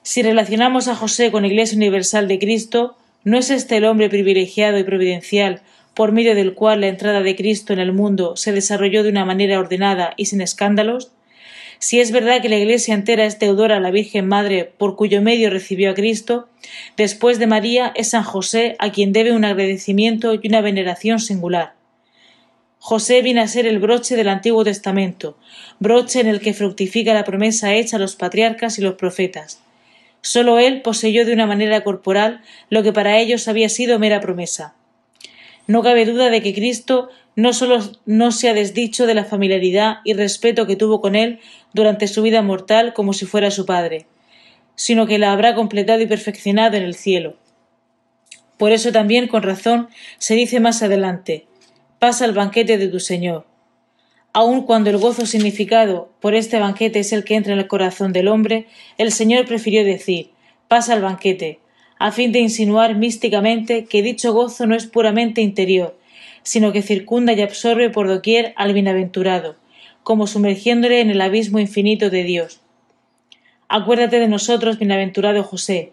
Si 0.04 0.22
relacionamos 0.22 0.88
a 0.88 0.96
José 0.96 1.32
con 1.32 1.42
la 1.42 1.48
Iglesia 1.48 1.76
Universal 1.76 2.28
de 2.28 2.40
Cristo, 2.40 2.98
¿No 3.26 3.38
es 3.38 3.50
este 3.50 3.76
el 3.76 3.86
hombre 3.86 4.10
privilegiado 4.10 4.80
y 4.80 4.84
providencial 4.84 5.62
por 5.94 6.14
medio 6.14 6.36
del 6.36 6.54
cual 6.54 6.82
la 6.82 6.88
entrada 6.88 7.22
de 7.22 7.36
Cristo 7.36 7.74
en 7.74 7.80
el 7.80 7.92
mundo 7.92 8.38
se 8.38 8.54
desarrolló 8.54 9.04
de 9.04 9.10
una 9.10 9.26
manera 9.26 9.60
ordenada 9.60 10.14
y 10.16 10.28
sin 10.28 10.40
escándalos? 10.40 11.12
Si 11.80 12.00
es 12.00 12.12
verdad 12.12 12.42
que 12.42 12.48
la 12.48 12.58
Iglesia 12.58 12.94
entera 12.94 13.26
es 13.26 13.38
deudora 13.38 13.78
a 13.78 13.80
la 13.82 13.92
Virgen 13.92 14.28
Madre 14.28 14.72
por 14.78 14.96
cuyo 14.96 15.22
medio 15.22 15.50
recibió 15.50 15.92
a 15.92 15.94
Cristo, 15.96 16.48
después 16.96 17.40
de 17.40 17.48
María 17.48 17.92
es 17.96 18.12
San 18.12 18.24
José 18.24 18.78
a 18.80 18.92
quien 18.92 19.12
debe 19.12 19.34
un 19.34 19.44
agradecimiento 19.44 20.34
y 20.34 20.48
una 20.48 20.62
veneración 20.62 21.20
singular. 21.20 21.74
José 22.82 23.22
viene 23.22 23.42
a 23.42 23.48
ser 23.48 23.68
el 23.68 23.78
broche 23.80 24.16
del 24.16 24.30
Antiguo 24.30 24.64
Testamento, 24.64 25.38
broche 25.80 26.22
en 26.22 26.28
el 26.28 26.40
que 26.40 26.54
fructifica 26.54 27.14
la 27.14 27.26
promesa 27.26 27.74
hecha 27.76 27.98
a 27.98 28.00
los 28.00 28.16
patriarcas 28.16 28.80
y 28.80 28.82
los 28.82 28.96
profetas. 28.96 29.62
Sólo 30.22 30.60
él 30.60 30.82
poseyó 30.82 31.26
de 31.26 31.34
una 31.34 31.46
manera 31.46 31.84
corporal 31.84 32.42
lo 32.70 32.82
que 32.82 32.94
para 32.94 33.20
ellos 33.20 33.50
había 33.50 33.68
sido 33.68 34.00
mera 34.00 34.22
promesa. 34.22 34.76
No 35.68 35.84
cabe 35.84 36.06
duda 36.06 36.30
de 36.30 36.42
que 36.42 36.54
Cristo 36.54 37.10
no 37.36 37.52
sólo 37.52 37.80
no 38.06 38.32
se 38.32 38.50
ha 38.50 38.54
desdicho 38.54 39.06
de 39.06 39.14
la 39.14 39.26
familiaridad 39.26 39.98
y 40.06 40.14
respeto 40.14 40.66
que 40.66 40.78
tuvo 40.78 41.02
con 41.02 41.16
él 41.16 41.40
durante 41.74 42.08
su 42.08 42.22
vida 42.22 42.42
mortal 42.42 42.94
como 42.94 43.12
si 43.12 43.26
fuera 43.26 43.52
su 43.52 43.66
padre, 43.66 44.08
sino 44.76 45.06
que 45.06 45.20
la 45.20 45.34
habrá 45.34 45.54
completado 45.54 46.00
y 46.02 46.08
perfeccionado 46.08 46.78
en 46.78 46.84
el 46.84 46.96
cielo. 46.96 47.36
Por 48.58 48.72
eso 48.72 48.94
también 48.94 49.28
con 49.28 49.44
razón 49.44 49.90
se 50.18 50.36
dice 50.36 50.62
más 50.62 50.82
adelante 50.82 51.49
pasa 52.00 52.26
al 52.26 52.34
banquete 52.34 52.78
de 52.78 52.88
tu 52.88 53.00
Señor 53.00 53.46
aun 54.34 54.62
cuando 54.62 54.90
el 54.90 54.98
gozo 54.98 55.26
significado 55.26 56.10
por 56.20 56.36
este 56.36 56.60
banquete 56.60 57.00
es 57.00 57.14
el 57.14 57.24
que 57.24 57.36
entra 57.36 57.54
en 57.54 57.60
el 57.60 57.68
corazón 57.68 58.14
del 58.14 58.28
hombre, 58.28 58.68
el 58.98 59.12
Señor 59.12 59.46
prefirió 59.46 59.84
decir 59.84 60.30
pasa 60.68 60.94
al 60.94 61.02
banquete, 61.02 61.60
a 61.98 62.12
fin 62.12 62.32
de 62.32 62.40
insinuar 62.40 62.96
místicamente 62.96 63.86
que 63.86 64.04
dicho 64.04 64.34
gozo 64.34 64.68
no 64.68 64.76
es 64.76 64.86
puramente 64.86 65.42
interior, 65.42 65.98
sino 66.44 66.72
que 66.72 66.84
circunda 66.84 67.34
y 67.34 67.42
absorbe 67.42 67.90
por 67.90 68.08
doquier 68.08 68.54
al 68.56 68.74
bienaventurado, 68.74 69.56
como 70.04 70.28
sumergiéndole 70.28 71.02
en 71.02 71.10
el 71.10 71.22
abismo 71.22 71.60
infinito 71.60 72.12
de 72.12 72.24
Dios. 72.24 72.62
Acuérdate 73.68 74.20
de 74.20 74.28
nosotros, 74.28 74.78
bienaventurado 74.78 75.44
José, 75.44 75.92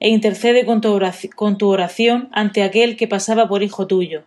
e 0.00 0.08
intercede 0.08 0.66
con 0.66 0.80
tu, 0.80 0.90
oración, 0.90 1.32
con 1.34 1.58
tu 1.58 1.68
oración 1.68 2.28
ante 2.32 2.62
aquel 2.62 2.96
que 2.96 3.08
pasaba 3.08 3.48
por 3.48 3.62
hijo 3.62 3.86
tuyo 3.86 4.24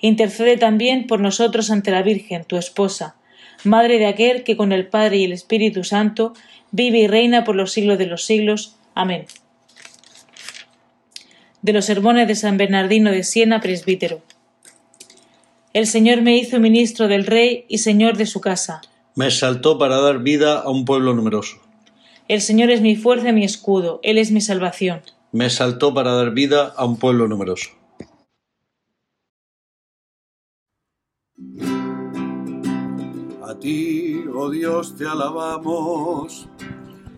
intercede 0.00 0.56
también 0.56 1.06
por 1.06 1.20
nosotros 1.20 1.70
ante 1.70 1.90
la 1.90 2.02
Virgen, 2.02 2.44
tu 2.44 2.56
esposa, 2.56 3.16
Madre 3.64 3.98
de 3.98 4.06
aquel 4.06 4.42
que 4.42 4.56
con 4.56 4.72
el 4.72 4.86
Padre 4.86 5.18
y 5.18 5.24
el 5.24 5.32
Espíritu 5.32 5.84
Santo 5.84 6.32
vive 6.70 7.00
y 7.00 7.06
reina 7.06 7.44
por 7.44 7.56
los 7.56 7.72
siglos 7.72 7.98
de 7.98 8.06
los 8.06 8.24
siglos. 8.24 8.76
Amén. 8.94 9.26
De 11.60 11.74
los 11.74 11.84
sermones 11.84 12.26
de 12.26 12.36
San 12.36 12.56
Bernardino 12.56 13.10
de 13.10 13.22
Siena, 13.22 13.60
presbítero. 13.60 14.22
El 15.74 15.86
Señor 15.86 16.22
me 16.22 16.36
hizo 16.36 16.58
ministro 16.58 17.06
del 17.06 17.26
Rey 17.26 17.66
y 17.68 17.78
Señor 17.78 18.16
de 18.16 18.26
su 18.26 18.40
casa. 18.40 18.80
Me 19.14 19.26
exaltó 19.26 19.78
para 19.78 20.00
dar 20.00 20.20
vida 20.20 20.60
a 20.60 20.70
un 20.70 20.84
pueblo 20.86 21.14
numeroso. 21.14 21.58
El 22.28 22.40
Señor 22.40 22.70
es 22.70 22.80
mi 22.80 22.96
fuerza 22.96 23.28
y 23.28 23.32
mi 23.32 23.44
escudo, 23.44 24.00
Él 24.02 24.16
es 24.16 24.30
mi 24.30 24.40
salvación. 24.40 25.02
Me 25.32 25.46
exaltó 25.46 25.92
para 25.92 26.12
dar 26.12 26.30
vida 26.30 26.72
a 26.76 26.86
un 26.86 26.96
pueblo 26.96 27.28
numeroso. 27.28 27.70
A 33.50 33.58
ti, 33.58 34.24
oh 34.32 34.48
Dios, 34.48 34.96
te 34.96 35.06
alabamos. 35.06 36.48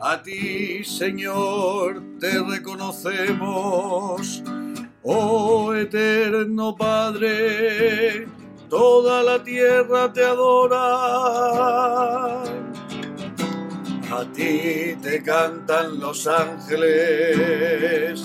A 0.01 0.21
ti, 0.23 0.83
Señor, 0.83 2.03
te 2.19 2.43
reconocemos. 2.43 4.43
Oh 5.03 5.75
eterno 5.75 6.75
Padre, 6.75 8.27
toda 8.71 9.23
la 9.23 9.45
tierra 9.45 10.11
te 10.13 10.25
adora. 10.25 10.83
A 14.11 14.25
ti 14.33 14.97
te 15.03 15.23
cantan 15.23 16.01
los 16.01 16.27
ángeles 16.27 18.23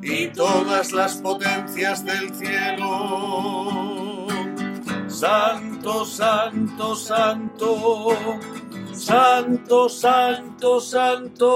y 0.00 0.28
todas 0.28 0.92
las 0.92 1.16
potencias 1.16 2.02
del 2.04 2.34
cielo 2.34 4.11
Santo, 5.22 6.04
santo, 6.04 6.96
santo, 6.96 8.08
santo, 8.92 9.88
santo, 9.88 10.80
santo, 10.80 11.52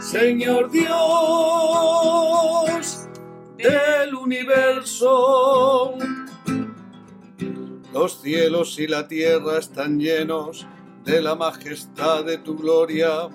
Señor 0.00 0.68
Dios 0.72 0.98
del 3.56 4.16
universo. 4.16 5.94
Los 7.92 8.20
cielos 8.20 8.80
y 8.80 8.88
la 8.88 9.06
tierra 9.06 9.58
están 9.60 10.00
llenos 10.00 10.66
de 11.04 11.22
la 11.22 11.36
majestad 11.36 12.24
de 12.24 12.38
tu 12.38 12.56
gloria. 12.56 13.28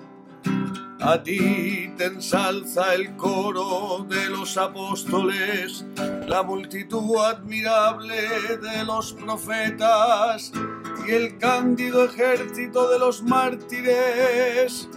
A 1.00 1.22
ti 1.22 1.90
te 1.96 2.04
ensalza 2.04 2.94
el 2.94 3.16
coro 3.16 4.04
de 4.06 4.28
los 4.28 4.58
apóstoles, 4.58 5.86
la 6.28 6.42
multitud 6.42 7.16
admirable 7.16 8.58
de 8.60 8.84
los 8.84 9.14
profetas 9.14 10.52
y 11.06 11.12
el 11.12 11.38
cándido 11.38 12.04
ejército 12.04 12.90
de 12.90 12.98
los 12.98 13.22
mártires. 13.22 14.90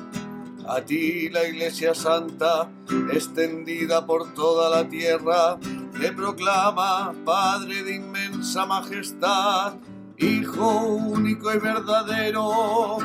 A 0.68 0.82
ti 0.82 1.30
la 1.30 1.48
Iglesia 1.48 1.96
Santa, 1.96 2.70
extendida 3.14 4.06
por 4.06 4.34
toda 4.34 4.70
la 4.70 4.90
tierra, 4.90 5.58
te 5.98 6.12
proclama, 6.12 7.14
Padre 7.24 7.82
de 7.84 7.96
inmensa 7.96 8.66
majestad, 8.66 9.76
Hijo 10.18 10.84
único 10.84 11.52
y 11.52 11.58
verdadero, 11.58 12.98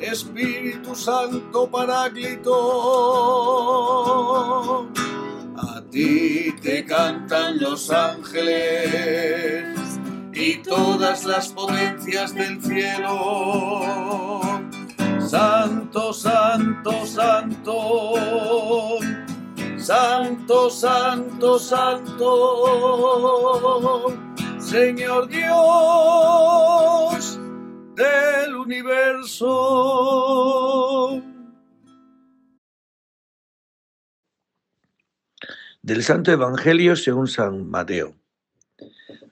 Espíritu 0.00 0.94
Santo 0.94 1.68
Paráclito. 1.70 2.52
Ti 5.92 6.54
te 6.62 6.84
cantan 6.86 7.60
los 7.60 7.90
ángeles 7.90 9.78
y 10.32 10.56
todas 10.62 11.26
las 11.26 11.48
potencias 11.48 12.34
del 12.34 12.62
cielo. 12.62 14.40
Santo, 15.20 16.14
santo, 16.14 17.04
santo. 17.04 18.14
Santo, 19.76 20.70
santo, 20.70 21.58
santo. 21.58 22.96
Señor 24.58 25.28
Dios 25.28 25.52
del 27.94 28.56
universo. 28.56 29.71
Del 35.84 36.04
Santo 36.04 36.30
Evangelio 36.30 36.94
según 36.94 37.26
San 37.26 37.68
Mateo. 37.68 38.14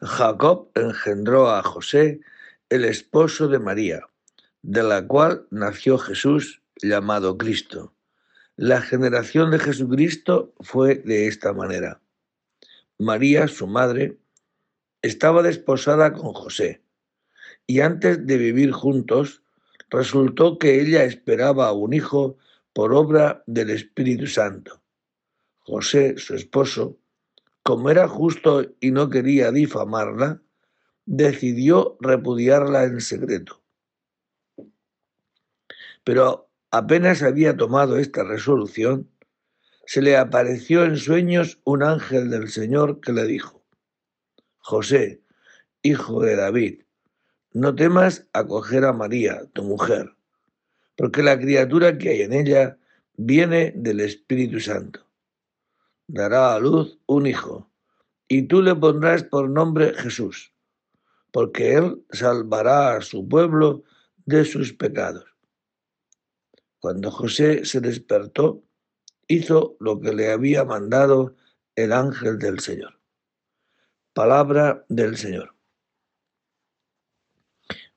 Jacob 0.01 0.69
engendró 0.75 1.49
a 1.49 1.63
José, 1.63 2.23
el 2.71 2.85
esposo 2.85 3.47
de 3.47 3.61
María, 3.61 4.01
de 4.63 4.83
la 4.83 5.07
cual 5.07 5.47
nació 5.53 5.97
Jesús 5.97 6.61
llamado 6.83 7.39
Cristo. 7.39 7.95
La 8.57 8.83
generación 8.83 9.53
de 9.53 9.61
Jesucristo 9.61 10.53
fue 10.59 10.97
de 10.97 11.29
esta 11.29 11.53
manera. 11.53 12.01
María, 12.99 13.47
su 13.47 13.69
madre, 13.69 14.19
estaba 15.03 15.45
desposada 15.45 16.13
con 16.13 16.33
José, 16.33 16.83
y 17.69 17.79
antes 17.79 18.27
de 18.27 18.39
vivir 18.39 18.73
juntos, 18.73 19.45
resultó 19.89 20.59
que 20.59 20.81
ella 20.81 21.05
esperaba 21.05 21.71
un 21.71 21.93
hijo 21.93 22.39
por 22.73 22.93
obra 22.93 23.45
del 23.47 23.71
Espíritu 23.71 24.27
Santo. 24.27 24.81
José, 25.71 26.19
su 26.19 26.35
esposo, 26.35 26.99
como 27.63 27.91
era 27.91 28.09
justo 28.09 28.67
y 28.81 28.91
no 28.91 29.09
quería 29.09 29.53
difamarla, 29.53 30.43
decidió 31.07 31.97
repudiarla 32.01 32.83
en 32.85 33.01
secreto. 33.01 33.63
Pero 36.03 36.51
apenas 36.73 37.23
había 37.23 37.57
tomado 37.57 37.99
esta 37.99 38.25
resolución, 38.25 39.09
se 39.87 40.03
le 40.03 40.17
apareció 40.17 40.85
en 40.85 40.97
sueños 40.97 41.61
un 41.63 41.85
ángel 41.85 42.31
del 42.31 42.49
Señor 42.49 43.01
que 43.01 43.13
le 43.13 43.25
dijo, 43.27 43.63
José, 44.59 45.23
hijo 45.83 46.21
de 46.21 46.35
David, 46.35 46.83
no 47.53 47.77
temas 47.77 48.27
acoger 48.33 48.85
a 48.85 48.93
María, 48.93 49.43
tu 49.53 49.63
mujer, 49.63 50.17
porque 50.97 51.23
la 51.23 51.39
criatura 51.39 51.97
que 51.97 52.09
hay 52.09 52.23
en 52.23 52.33
ella 52.33 52.77
viene 53.17 53.73
del 53.77 54.01
Espíritu 54.01 54.59
Santo 54.59 55.10
dará 56.13 56.55
a 56.55 56.59
luz 56.59 56.99
un 57.07 57.27
hijo, 57.27 57.71
y 58.29 58.43
tú 58.43 58.63
le 58.63 58.75
pondrás 58.75 59.25
por 59.25 59.49
nombre 59.49 59.95
Jesús, 59.95 60.53
porque 61.33 61.75
él 61.75 62.05
salvará 62.11 62.97
a 62.97 63.01
su 63.01 63.29
pueblo 63.29 63.85
de 64.25 64.45
sus 64.45 64.73
pecados. 64.73 65.25
Cuando 66.81 67.11
José 67.11 67.65
se 67.65 67.81
despertó, 67.81 68.63
hizo 69.29 69.77
lo 69.81 70.01
que 70.01 70.13
le 70.13 70.33
había 70.33 70.65
mandado 70.65 71.37
el 71.77 71.93
ángel 71.93 72.39
del 72.39 72.61
Señor. 72.61 72.99
Palabra 74.13 74.85
del 74.89 75.17
Señor. 75.17 75.55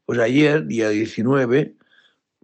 Pues 0.05 0.19
ayer, 0.19 0.65
día 0.65 0.89
19, 0.89 1.75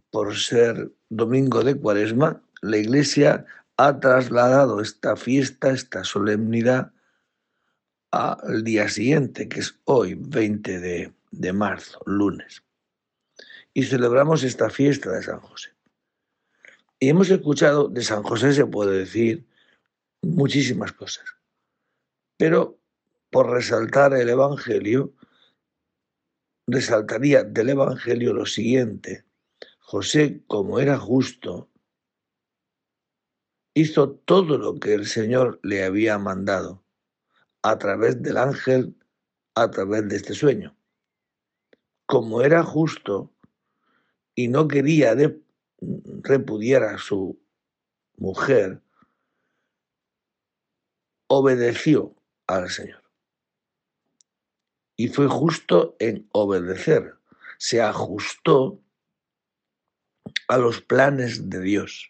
por 0.10 0.36
ser 0.36 0.92
domingo 1.10 1.64
de 1.64 1.76
cuaresma, 1.76 2.42
la 2.62 2.78
iglesia 2.78 3.46
ha 3.82 3.98
trasladado 3.98 4.82
esta 4.82 5.16
fiesta, 5.16 5.72
esta 5.72 6.04
solemnidad, 6.04 6.92
al 8.12 8.66
día 8.66 8.90
siguiente, 8.90 9.48
que 9.48 9.62
es 9.62 9.80
hoy, 9.86 10.16
20 10.16 10.82
de, 10.82 11.14
de 11.32 11.54
marzo, 11.54 12.02
lunes. 12.06 12.62
Y 13.74 13.84
celebramos 13.84 14.44
esta 14.44 14.70
fiesta 14.70 15.12
de 15.12 15.24
San 15.24 15.40
José. 15.40 15.70
Y 17.00 17.08
hemos 17.08 17.30
escuchado, 17.30 17.88
de 17.88 18.04
San 18.04 18.22
José 18.22 18.52
se 18.52 18.66
puede 18.66 18.98
decir 18.98 19.48
muchísimas 20.22 20.92
cosas, 20.92 21.24
pero 22.36 22.78
por 23.30 23.50
resaltar 23.50 24.14
el 24.14 24.28
Evangelio, 24.28 25.14
resaltaría 26.68 27.46
del 27.46 27.70
Evangelio 27.70 28.34
lo 28.34 28.46
siguiente. 28.46 29.24
José, 29.80 30.42
como 30.48 30.82
era 30.82 30.98
justo, 30.98 31.70
hizo 33.74 34.12
todo 34.12 34.58
lo 34.58 34.80
que 34.80 34.94
el 34.94 35.06
Señor 35.06 35.60
le 35.64 35.84
había 35.84 36.18
mandado 36.18 36.84
a 37.62 37.78
través 37.78 38.22
del 38.22 38.38
ángel, 38.38 38.96
a 39.56 39.70
través 39.70 40.08
de 40.08 40.16
este 40.16 40.34
sueño. 40.34 40.76
Como 42.06 42.42
era 42.42 42.64
justo 42.64 43.32
y 44.36 44.48
no 44.48 44.68
quería 44.68 45.16
repudiar 46.24 46.84
a 46.84 46.98
su 46.98 47.40
mujer, 48.18 48.82
obedeció 51.28 52.16
al 52.48 52.70
Señor. 52.70 53.04
Y 54.96 55.08
fue 55.08 55.28
justo 55.28 55.96
en 56.00 56.28
obedecer, 56.32 57.16
se 57.58 57.82
ajustó 57.82 58.82
a 60.48 60.58
los 60.58 60.82
planes 60.82 61.50
de 61.50 61.62
Dios 61.62 62.09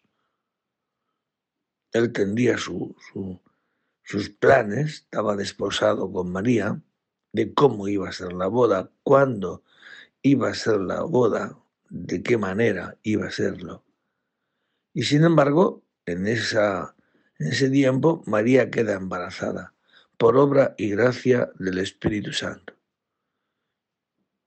él 1.93 2.11
tendría 2.11 2.57
sus 2.57 4.29
planes, 4.39 5.01
estaba 5.01 5.35
desposado 5.35 6.11
con 6.11 6.31
María, 6.31 6.81
de 7.33 7.53
cómo 7.53 7.87
iba 7.87 8.09
a 8.09 8.13
ser 8.13 8.33
la 8.33 8.47
boda, 8.47 8.91
cuándo 9.03 9.63
iba 10.21 10.49
a 10.49 10.55
ser 10.55 10.79
la 10.81 11.03
boda, 11.03 11.57
de 11.89 12.21
qué 12.23 12.37
manera 12.37 12.97
iba 13.03 13.27
a 13.27 13.31
serlo. 13.31 13.83
Y 14.93 15.03
sin 15.03 15.23
embargo, 15.23 15.83
en, 16.05 16.27
en 16.27 16.37
ese 17.37 17.69
tiempo, 17.69 18.23
María 18.25 18.69
queda 18.69 18.93
embarazada 18.93 19.73
por 20.17 20.37
obra 20.37 20.75
y 20.77 20.89
gracia 20.89 21.51
del 21.59 21.77
Espíritu 21.77 22.33
Santo. 22.33 22.73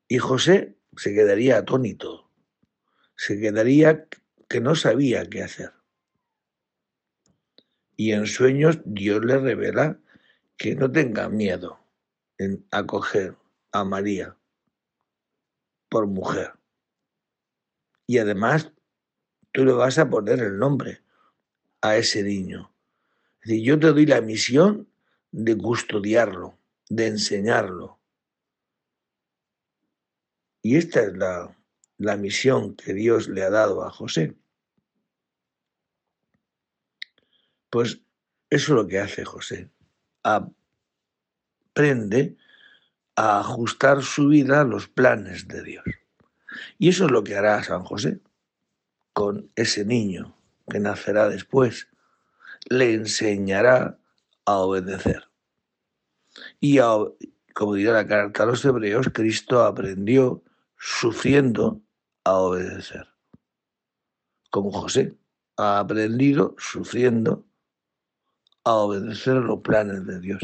Y 0.09 0.19
José 0.19 0.77
se 0.97 1.15
quedaría 1.15 1.57
atónito, 1.59 2.31
se 3.17 3.41
quedaría 3.41 4.07
que 4.49 4.61
no 4.61 4.75
sabía 4.75 5.29
qué 5.31 5.43
hacer. 5.43 5.73
Y 7.97 8.13
en 8.13 8.27
sueños 8.27 8.79
Dios 8.85 9.25
le 9.25 9.39
revela 9.39 9.99
que 10.57 10.75
no 10.75 10.91
tenga 10.91 11.29
miedo 11.29 11.79
en 12.39 12.67
acoger 12.71 13.37
a 13.73 13.85
María 13.85 14.37
por 15.89 16.07
mujer. 16.07 16.53
Y 18.07 18.19
además 18.19 18.73
tú 19.53 19.65
le 19.65 19.73
vas 19.73 19.99
a 19.99 20.09
poner 20.09 20.41
el 20.41 20.59
nombre 20.59 21.03
a 21.81 21.97
ese 21.97 22.23
niño. 22.23 22.73
Es 23.43 23.51
decir, 23.51 23.65
yo 23.65 23.79
te 23.79 23.89
doy 23.89 24.07
la 24.07 24.21
misión 24.21 24.89
de 25.31 25.57
custodiarlo, 25.57 26.59
de 26.89 27.09
enseñarlo. 27.09 27.99
Y 30.63 30.77
esta 30.77 31.03
es 31.03 31.17
la, 31.17 31.57
la 31.99 32.17
misión 32.17 32.77
que 32.77 32.95
Dios 32.95 33.29
le 33.29 33.43
ha 33.43 33.51
dado 33.51 33.83
a 33.85 33.91
José. 33.91 34.37
Pues 37.73 38.03
eso 38.51 38.73
es 38.75 38.77
lo 38.77 38.87
que 38.87 39.01
hace 39.01 39.25
José. 39.25 39.71
Aprende 41.73 42.37
a 43.17 43.41
ajustar 43.41 44.03
su 44.03 44.29
vida 44.29 44.61
a 44.61 44.65
los 44.65 44.89
planes 44.89 45.49
de 45.49 45.63
Dios. 45.63 45.85
Y 46.79 46.91
eso 46.91 47.07
es 47.07 47.11
lo 47.11 47.25
que 47.25 47.35
hará 47.35 47.65
San 47.65 47.83
José 47.83 48.21
con 49.15 49.51
ese 49.57 49.87
niño 49.87 50.37
que 50.69 50.81
nacerá 50.81 51.31
después. 51.31 51.89
Le 52.69 52.93
enseñará 52.93 53.99
a 54.45 54.57
obedecer. 54.59 55.31
Y 56.61 56.79
como 57.55 57.73
dirá 57.73 57.95
la 57.95 58.07
carta 58.07 58.43
a 58.43 58.47
los 58.47 58.63
hebreos, 58.67 59.09
Cristo 59.15 59.65
aprendió 59.65 60.45
sufriendo 60.77 61.81
a 62.25 62.35
obedecer. 62.35 63.09
Como 64.51 64.71
José 64.73 65.17
ha 65.57 65.79
aprendido 65.79 66.55
sufriendo 66.59 67.47
a 68.65 68.75
obedecer 68.75 69.35
los 69.35 69.61
planes 69.61 70.07
de 70.07 70.21
Dios. 70.21 70.43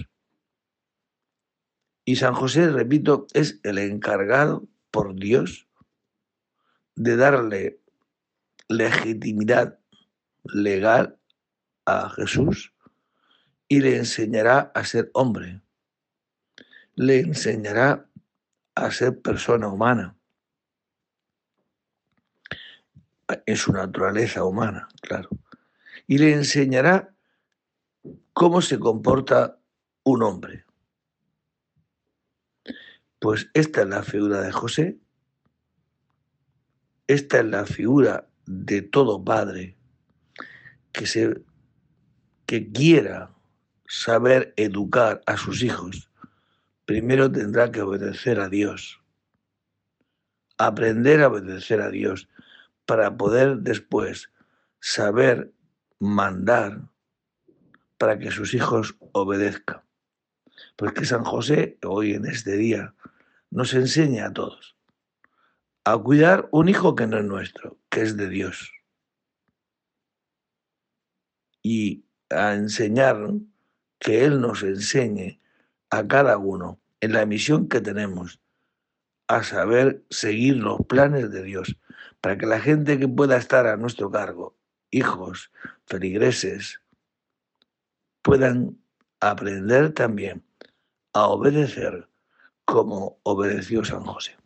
Y 2.05 2.17
San 2.17 2.35
José, 2.35 2.71
repito, 2.71 3.27
es 3.35 3.61
el 3.63 3.79
encargado 3.79 4.67
por 4.91 5.15
Dios 5.15 5.69
de 6.95 7.17
darle 7.17 7.81
legitimidad 8.69 9.79
legal 10.45 11.19
a 11.85 12.09
Jesús 12.11 12.73
y 13.69 13.81
le 13.81 13.97
enseñará 13.97 14.73
a 14.75 14.85
ser 14.85 15.11
hombre, 15.13 15.61
le 16.95 17.21
enseñará 17.21 18.09
a 18.75 18.91
ser 18.91 19.21
persona 19.21 19.69
humana, 19.69 20.17
en 23.45 23.57
su 23.57 23.73
naturaleza 23.73 24.45
humana, 24.45 24.89
claro, 25.03 25.29
y 26.07 26.19
le 26.19 26.33
enseñará 26.33 27.15
¿Cómo 28.33 28.61
se 28.63 28.79
comporta 28.79 29.59
un 30.05 30.23
hombre? 30.23 30.65
Pues 33.19 33.51
esta 33.55 33.83
es 33.83 33.89
la 33.89 34.03
figura 34.03 34.41
de 34.41 34.53
José, 34.53 34.99
esta 37.09 37.41
es 37.41 37.47
la 37.47 37.67
figura 37.67 38.29
de 38.47 38.83
todo 38.83 39.25
padre 39.25 39.77
que, 40.93 41.07
se, 41.07 41.43
que 42.47 42.71
quiera 42.71 43.35
saber 43.87 44.53
educar 44.57 45.23
a 45.27 45.37
sus 45.37 45.63
hijos, 45.63 46.11
primero 46.85 47.33
tendrá 47.33 47.73
que 47.73 47.83
obedecer 47.83 48.41
a 48.41 48.49
Dios, 48.49 49.01
aprender 50.59 51.23
a 51.23 51.29
obedecer 51.29 51.81
a 51.81 51.91
Dios 51.91 52.29
para 52.87 53.17
poder 53.17 53.59
después 53.59 54.31
saber 54.81 55.53
mandar 55.99 56.89
para 57.99 58.19
que 58.19 58.31
sus 58.31 58.55
hijos 58.55 58.97
obedezcan. 59.13 59.83
Porque 60.77 61.05
San 61.05 61.25
José 61.25 61.79
hoy 61.85 62.15
en 62.15 62.27
este 62.27 62.57
día 62.57 62.95
nos 63.51 63.75
enseña 63.75 64.27
a 64.27 64.33
todos 64.33 64.79
a 65.91 65.97
cuidar 65.97 66.51
un 66.53 66.69
hijo 66.69 66.95
que 66.95 67.07
no 67.07 67.19
es 67.19 67.25
nuestro, 67.25 67.79
que 67.89 68.03
es 68.03 68.15
de 68.19 68.29
Dios. 68.29 68.73
Y 71.63 72.05
a 72.29 72.53
enseñar 72.55 73.17
que 73.99 74.27
Él 74.27 74.39
nos 74.43 74.63
enseñe 74.63 75.41
a 75.89 76.07
cada 76.07 76.37
uno 76.37 76.79
en 77.01 77.15
la 77.15 77.25
misión 77.25 77.69
que 77.71 77.81
tenemos 77.81 78.39
a 79.29 79.43
saber 79.43 80.05
seguir 80.11 80.57
los 80.57 80.85
planes 80.87 81.31
de 81.31 81.43
Dios, 81.43 81.79
para 82.21 82.37
que 82.37 82.45
la 82.45 82.61
gente 82.61 82.99
que 82.99 83.09
pueda 83.09 83.39
estar 83.39 83.67
a 83.67 83.79
nuestro 83.79 84.11
cargo, 84.11 84.59
hijos, 84.91 85.51
feligreses, 85.87 86.83
puedan 88.29 88.77
aprender 89.21 89.95
también 89.95 90.43
a 91.15 91.29
obedecer 91.29 92.09
como 92.67 93.19
obedeció 93.23 93.83
San 93.87 94.05
José. 94.05 94.37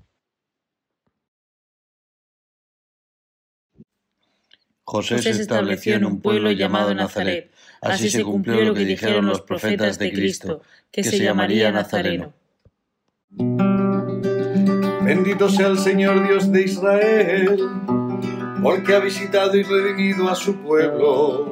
José 4.84 5.18
se 5.20 5.30
estableció 5.30 5.96
en 5.96 6.04
un 6.04 6.20
pueblo 6.20 6.52
llamado 6.52 6.94
Nazaret. 6.94 7.50
Así 7.80 8.08
se 8.08 8.22
cumplió 8.22 8.62
lo 8.62 8.72
que 8.72 8.84
dijeron 8.84 9.26
los 9.26 9.40
profetas 9.40 9.98
de 9.98 10.12
Cristo, 10.12 10.62
que 10.92 11.02
se 11.02 11.18
llamaría 11.18 11.72
Nazareno. 11.72 12.32
Bendito 15.02 15.48
sea 15.48 15.66
el 15.66 15.78
Señor 15.78 16.24
Dios 16.28 16.52
de 16.52 16.62
Israel, 16.62 17.68
porque 18.62 18.94
ha 18.94 19.00
visitado 19.00 19.56
y 19.56 19.64
redimido 19.64 20.28
a 20.28 20.36
su 20.36 20.62
pueblo, 20.62 21.51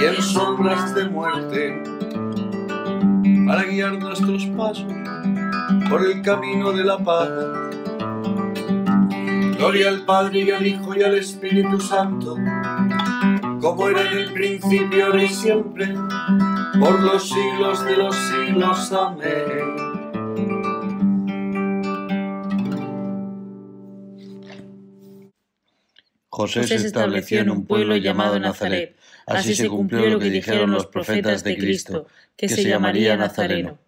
y 0.00 0.04
en 0.04 0.22
sombras 0.22 0.94
de 0.94 1.08
muerte, 1.08 1.82
para 3.46 3.64
guiar 3.64 3.98
nuestros 3.98 4.46
pasos 4.56 4.86
por 5.88 6.04
el 6.04 6.22
camino 6.22 6.72
de 6.72 6.84
la 6.84 6.98
paz 6.98 7.28
Gloria 9.56 9.88
al 9.88 10.04
Padre 10.04 10.40
y 10.40 10.50
al 10.50 10.66
Hijo 10.66 10.94
y 10.94 11.02
al 11.02 11.14
Espíritu 11.14 11.80
Santo, 11.80 12.36
como 13.62 13.88
era 13.88 14.10
en 14.10 14.18
el 14.18 14.32
principio, 14.34 15.06
ahora 15.06 15.22
y 15.22 15.28
siempre, 15.28 15.94
por 16.78 17.00
los 17.00 17.28
siglos 17.28 17.82
de 17.84 17.96
los 17.96 18.14
siglos. 18.14 18.92
Amén. 18.92 19.83
José 26.34 26.66
se 26.66 26.74
estableció 26.74 27.42
en 27.42 27.48
un 27.48 27.64
pueblo 27.64 27.96
llamado 27.96 28.40
Nazaret. 28.40 28.96
Así 29.24 29.54
se 29.54 29.68
cumplió 29.68 30.10
lo 30.10 30.18
que 30.18 30.30
dijeron 30.30 30.72
los 30.72 30.86
profetas 30.86 31.44
de 31.44 31.56
Cristo, 31.56 32.08
que 32.36 32.48
se 32.48 32.64
llamaría 32.64 33.16
Nazareno. 33.16 33.78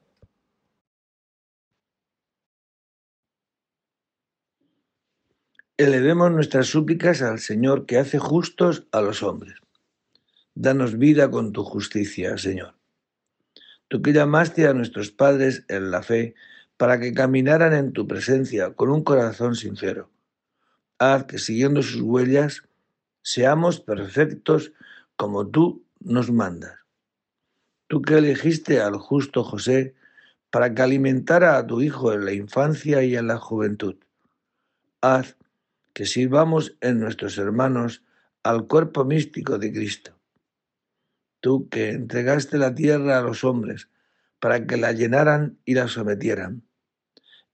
Elevemos 5.76 6.30
nuestras 6.30 6.68
súplicas 6.68 7.20
al 7.20 7.40
Señor 7.40 7.84
que 7.84 7.98
hace 7.98 8.20
justos 8.20 8.86
a 8.92 9.00
los 9.00 9.24
hombres. 9.24 9.56
Danos 10.54 10.98
vida 10.98 11.28
con 11.28 11.52
tu 11.52 11.64
justicia, 11.64 12.38
Señor. 12.38 12.76
Tú 13.88 14.02
que 14.02 14.12
llamaste 14.12 14.68
a 14.68 14.72
nuestros 14.72 15.10
padres 15.10 15.64
en 15.66 15.90
la 15.90 16.04
fe 16.04 16.36
para 16.76 17.00
que 17.00 17.12
caminaran 17.12 17.74
en 17.74 17.92
tu 17.92 18.06
presencia 18.06 18.72
con 18.72 18.90
un 18.90 19.02
corazón 19.02 19.56
sincero. 19.56 20.10
Haz 20.98 21.24
que 21.24 21.38
siguiendo 21.38 21.82
sus 21.82 22.00
huellas 22.00 22.62
seamos 23.22 23.80
perfectos 23.80 24.72
como 25.16 25.46
tú 25.46 25.84
nos 26.00 26.30
mandas. 26.30 26.78
Tú 27.88 28.02
que 28.02 28.18
elegiste 28.18 28.80
al 28.80 28.96
justo 28.96 29.44
José 29.44 29.94
para 30.50 30.74
que 30.74 30.82
alimentara 30.82 31.58
a 31.58 31.66
tu 31.66 31.80
Hijo 31.82 32.12
en 32.12 32.24
la 32.24 32.32
infancia 32.32 33.02
y 33.02 33.16
en 33.16 33.26
la 33.26 33.38
juventud. 33.38 33.96
Haz 35.00 35.36
que 35.92 36.06
sirvamos 36.06 36.76
en 36.80 37.00
nuestros 37.00 37.36
hermanos 37.38 38.02
al 38.42 38.66
cuerpo 38.66 39.04
místico 39.04 39.58
de 39.58 39.72
Cristo. 39.72 40.18
Tú 41.40 41.68
que 41.68 41.90
entregaste 41.90 42.58
la 42.58 42.74
tierra 42.74 43.18
a 43.18 43.22
los 43.22 43.44
hombres 43.44 43.88
para 44.40 44.66
que 44.66 44.76
la 44.76 44.92
llenaran 44.92 45.58
y 45.64 45.74
la 45.74 45.88
sometieran. 45.88 46.62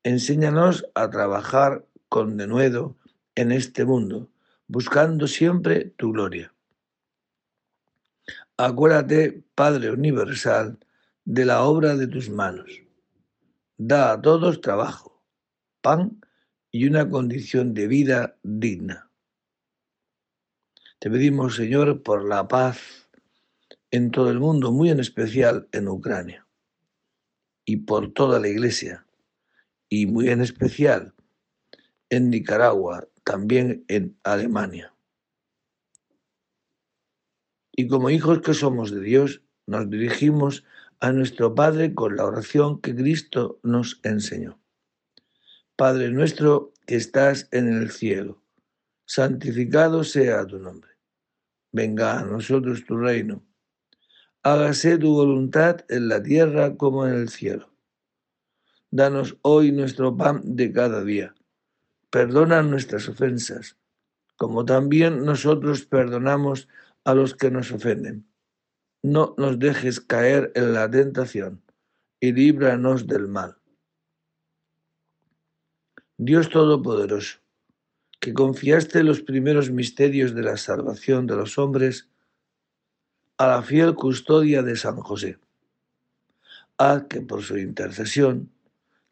Enséñanos 0.03 0.87
a 0.95 1.11
trabajar 1.11 1.87
con 2.09 2.37
denuedo 2.37 2.97
en 3.35 3.53
este 3.53 3.85
mundo, 3.85 4.31
buscando 4.67 5.27
siempre 5.27 5.95
tu 5.97 6.13
gloria. 6.13 6.55
Acuérdate, 8.57 9.45
Padre 9.55 9.91
Universal, 9.91 10.79
de 11.25 11.45
la 11.45 11.63
obra 11.63 11.97
de 11.97 12.07
tus 12.07 12.29
manos. 12.29 12.83
Da 13.77 14.13
a 14.13 14.21
todos 14.21 14.61
trabajo, 14.61 15.23
pan 15.81 16.21
y 16.71 16.87
una 16.87 17.09
condición 17.09 17.75
de 17.75 17.87
vida 17.87 18.39
digna. 18.43 19.11
Te 20.99 21.11
pedimos, 21.11 21.57
Señor, 21.57 22.03
por 22.03 22.25
la 22.25 22.47
paz 22.47 23.09
en 23.91 24.11
todo 24.11 24.31
el 24.31 24.39
mundo, 24.39 24.71
muy 24.73 24.91
en 24.91 25.01
especial 25.01 25.69
en 25.73 25.89
Ucrania, 25.89 26.47
y 27.65 27.79
por 27.79 28.13
toda 28.13 28.39
la 28.39 28.49
Iglesia, 28.49 29.07
y 29.89 30.07
muy 30.07 30.29
en 30.29 30.41
especial 30.41 31.15
en 32.09 32.31
Nicaragua, 32.31 33.09
también 33.25 33.85
en 33.89 34.19
Alemania. 34.25 34.95
Y 37.75 37.89
como 37.89 38.11
hijos 38.11 38.41
que 38.41 38.55
somos 38.55 38.91
de 38.91 39.01
Dios, 39.01 39.43
nos 39.67 39.89
dirigimos 39.89 40.65
a 41.01 41.13
nuestro 41.13 41.55
Padre 41.55 41.95
con 41.95 42.17
la 42.17 42.27
oración 42.27 42.81
que 42.81 42.95
Cristo 42.95 43.59
nos 43.63 44.01
enseñó. 44.03 44.61
Padre 45.77 46.11
nuestro 46.11 46.73
que 46.87 46.97
estás 46.97 47.49
en 47.51 47.73
el 47.73 47.91
cielo, 47.91 48.43
santificado 49.07 50.05
sea 50.05 50.47
tu 50.47 50.59
nombre. 50.59 50.91
Venga 51.73 52.21
a 52.21 52.25
nosotros 52.25 52.85
tu 52.85 52.99
reino. 52.99 53.43
Hágase 54.43 54.99
tu 54.99 55.15
voluntad 55.15 55.85
en 55.89 56.09
la 56.09 56.23
tierra 56.23 56.77
como 56.77 57.07
en 57.07 57.15
el 57.15 57.29
cielo. 57.31 57.73
Danos 58.91 59.39
hoy 59.43 59.73
nuestro 59.73 60.17
pan 60.17 60.43
de 60.45 60.71
cada 60.73 61.03
día. 61.03 61.35
Perdona 62.13 62.61
nuestras 62.63 63.09
ofensas, 63.09 63.79
como 64.37 64.67
también 64.67 65.25
nosotros 65.25 65.87
perdonamos 65.87 66.69
a 67.05 67.15
los 67.15 67.35
que 67.35 67.51
nos 67.51 67.73
ofenden. 67.73 68.27
No 69.03 69.35
nos 69.39 69.59
dejes 69.59 69.99
caer 69.99 70.53
en 70.55 70.75
la 70.75 70.91
tentación 70.91 71.63
y 72.21 72.35
líbranos 72.35 73.07
del 73.07 73.29
mal. 73.29 73.57
Dios 76.19 76.51
Todopoderoso, 76.51 77.39
que 78.21 78.35
confiaste 78.35 79.03
los 79.05 79.23
primeros 79.23 79.71
misterios 79.71 80.35
de 80.35 80.43
la 80.43 80.59
salvación 80.59 81.27
de 81.27 81.37
los 81.37 81.57
hombres 81.57 82.11
a 83.39 83.47
la 83.47 83.63
fiel 83.63 83.95
custodia 83.95 84.63
de 84.63 84.77
San 84.77 84.97
José. 84.97 85.39
Haz 86.77 87.05
que 87.05 87.23
por 87.23 87.41
su 87.41 87.57
intercesión 87.57 88.53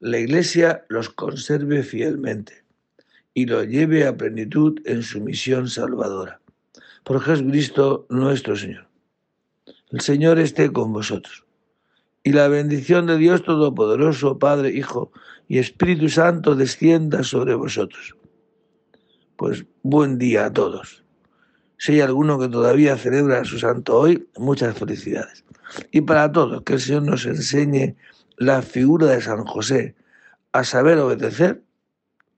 la 0.00 0.18
Iglesia 0.18 0.84
los 0.90 1.08
conserve 1.08 1.82
fielmente 1.82 2.68
y 3.34 3.46
los 3.46 3.66
lleve 3.66 4.06
a 4.06 4.16
plenitud 4.16 4.80
en 4.84 5.02
su 5.02 5.20
misión 5.20 5.68
salvadora. 5.68 6.40
Por 7.04 7.20
Jesucristo 7.20 8.06
nuestro 8.08 8.56
Señor. 8.56 8.88
El 9.90 10.00
Señor 10.00 10.38
esté 10.38 10.72
con 10.72 10.92
vosotros. 10.92 11.44
Y 12.22 12.32
la 12.32 12.48
bendición 12.48 13.06
de 13.06 13.16
Dios 13.16 13.42
Todopoderoso, 13.42 14.38
Padre, 14.38 14.70
Hijo 14.70 15.10
y 15.48 15.58
Espíritu 15.58 16.08
Santo 16.08 16.54
descienda 16.54 17.22
sobre 17.24 17.54
vosotros. 17.54 18.14
Pues 19.36 19.64
buen 19.82 20.18
día 20.18 20.46
a 20.46 20.52
todos. 20.52 21.02
Si 21.78 21.92
hay 21.92 22.00
alguno 22.02 22.38
que 22.38 22.48
todavía 22.48 22.96
celebra 22.98 23.42
su 23.44 23.58
santo 23.58 23.98
hoy, 23.98 24.28
muchas 24.36 24.76
felicidades. 24.76 25.44
Y 25.90 26.02
para 26.02 26.30
todos, 26.30 26.62
que 26.62 26.74
el 26.74 26.80
Señor 26.80 27.04
nos 27.04 27.24
enseñe 27.24 27.96
la 28.36 28.60
figura 28.60 29.06
de 29.06 29.22
San 29.22 29.46
José 29.46 29.94
a 30.52 30.62
saber 30.62 30.98
obedecer 30.98 31.62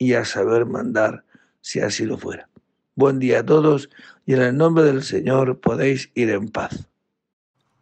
y 0.03 0.15
a 0.15 0.25
saber 0.25 0.67
mandar, 0.67 1.23
si 1.61 1.79
así 1.79 2.05
lo 2.05 2.19
fuera. 2.19 2.49
Buen 2.97 3.21
día 3.21 3.38
a 3.38 3.47
todos 3.47 3.88
y 4.27 4.35
en 4.35 4.43
el 4.43 4.57
nombre 4.57 4.83
del 4.83 5.05
Señor 5.05 5.61
podéis 5.61 6.11
ir 6.15 6.31
en 6.31 6.49
paz. 6.49 6.88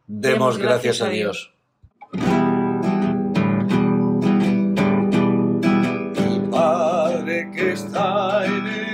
Demos 0.07 0.59
gracias 0.59 1.01
a 1.01 1.09
Dios. 1.09 1.55
Padre 6.51 7.51
que 7.55 7.73
está 7.73 8.45
en 8.45 8.67
el 8.67 8.90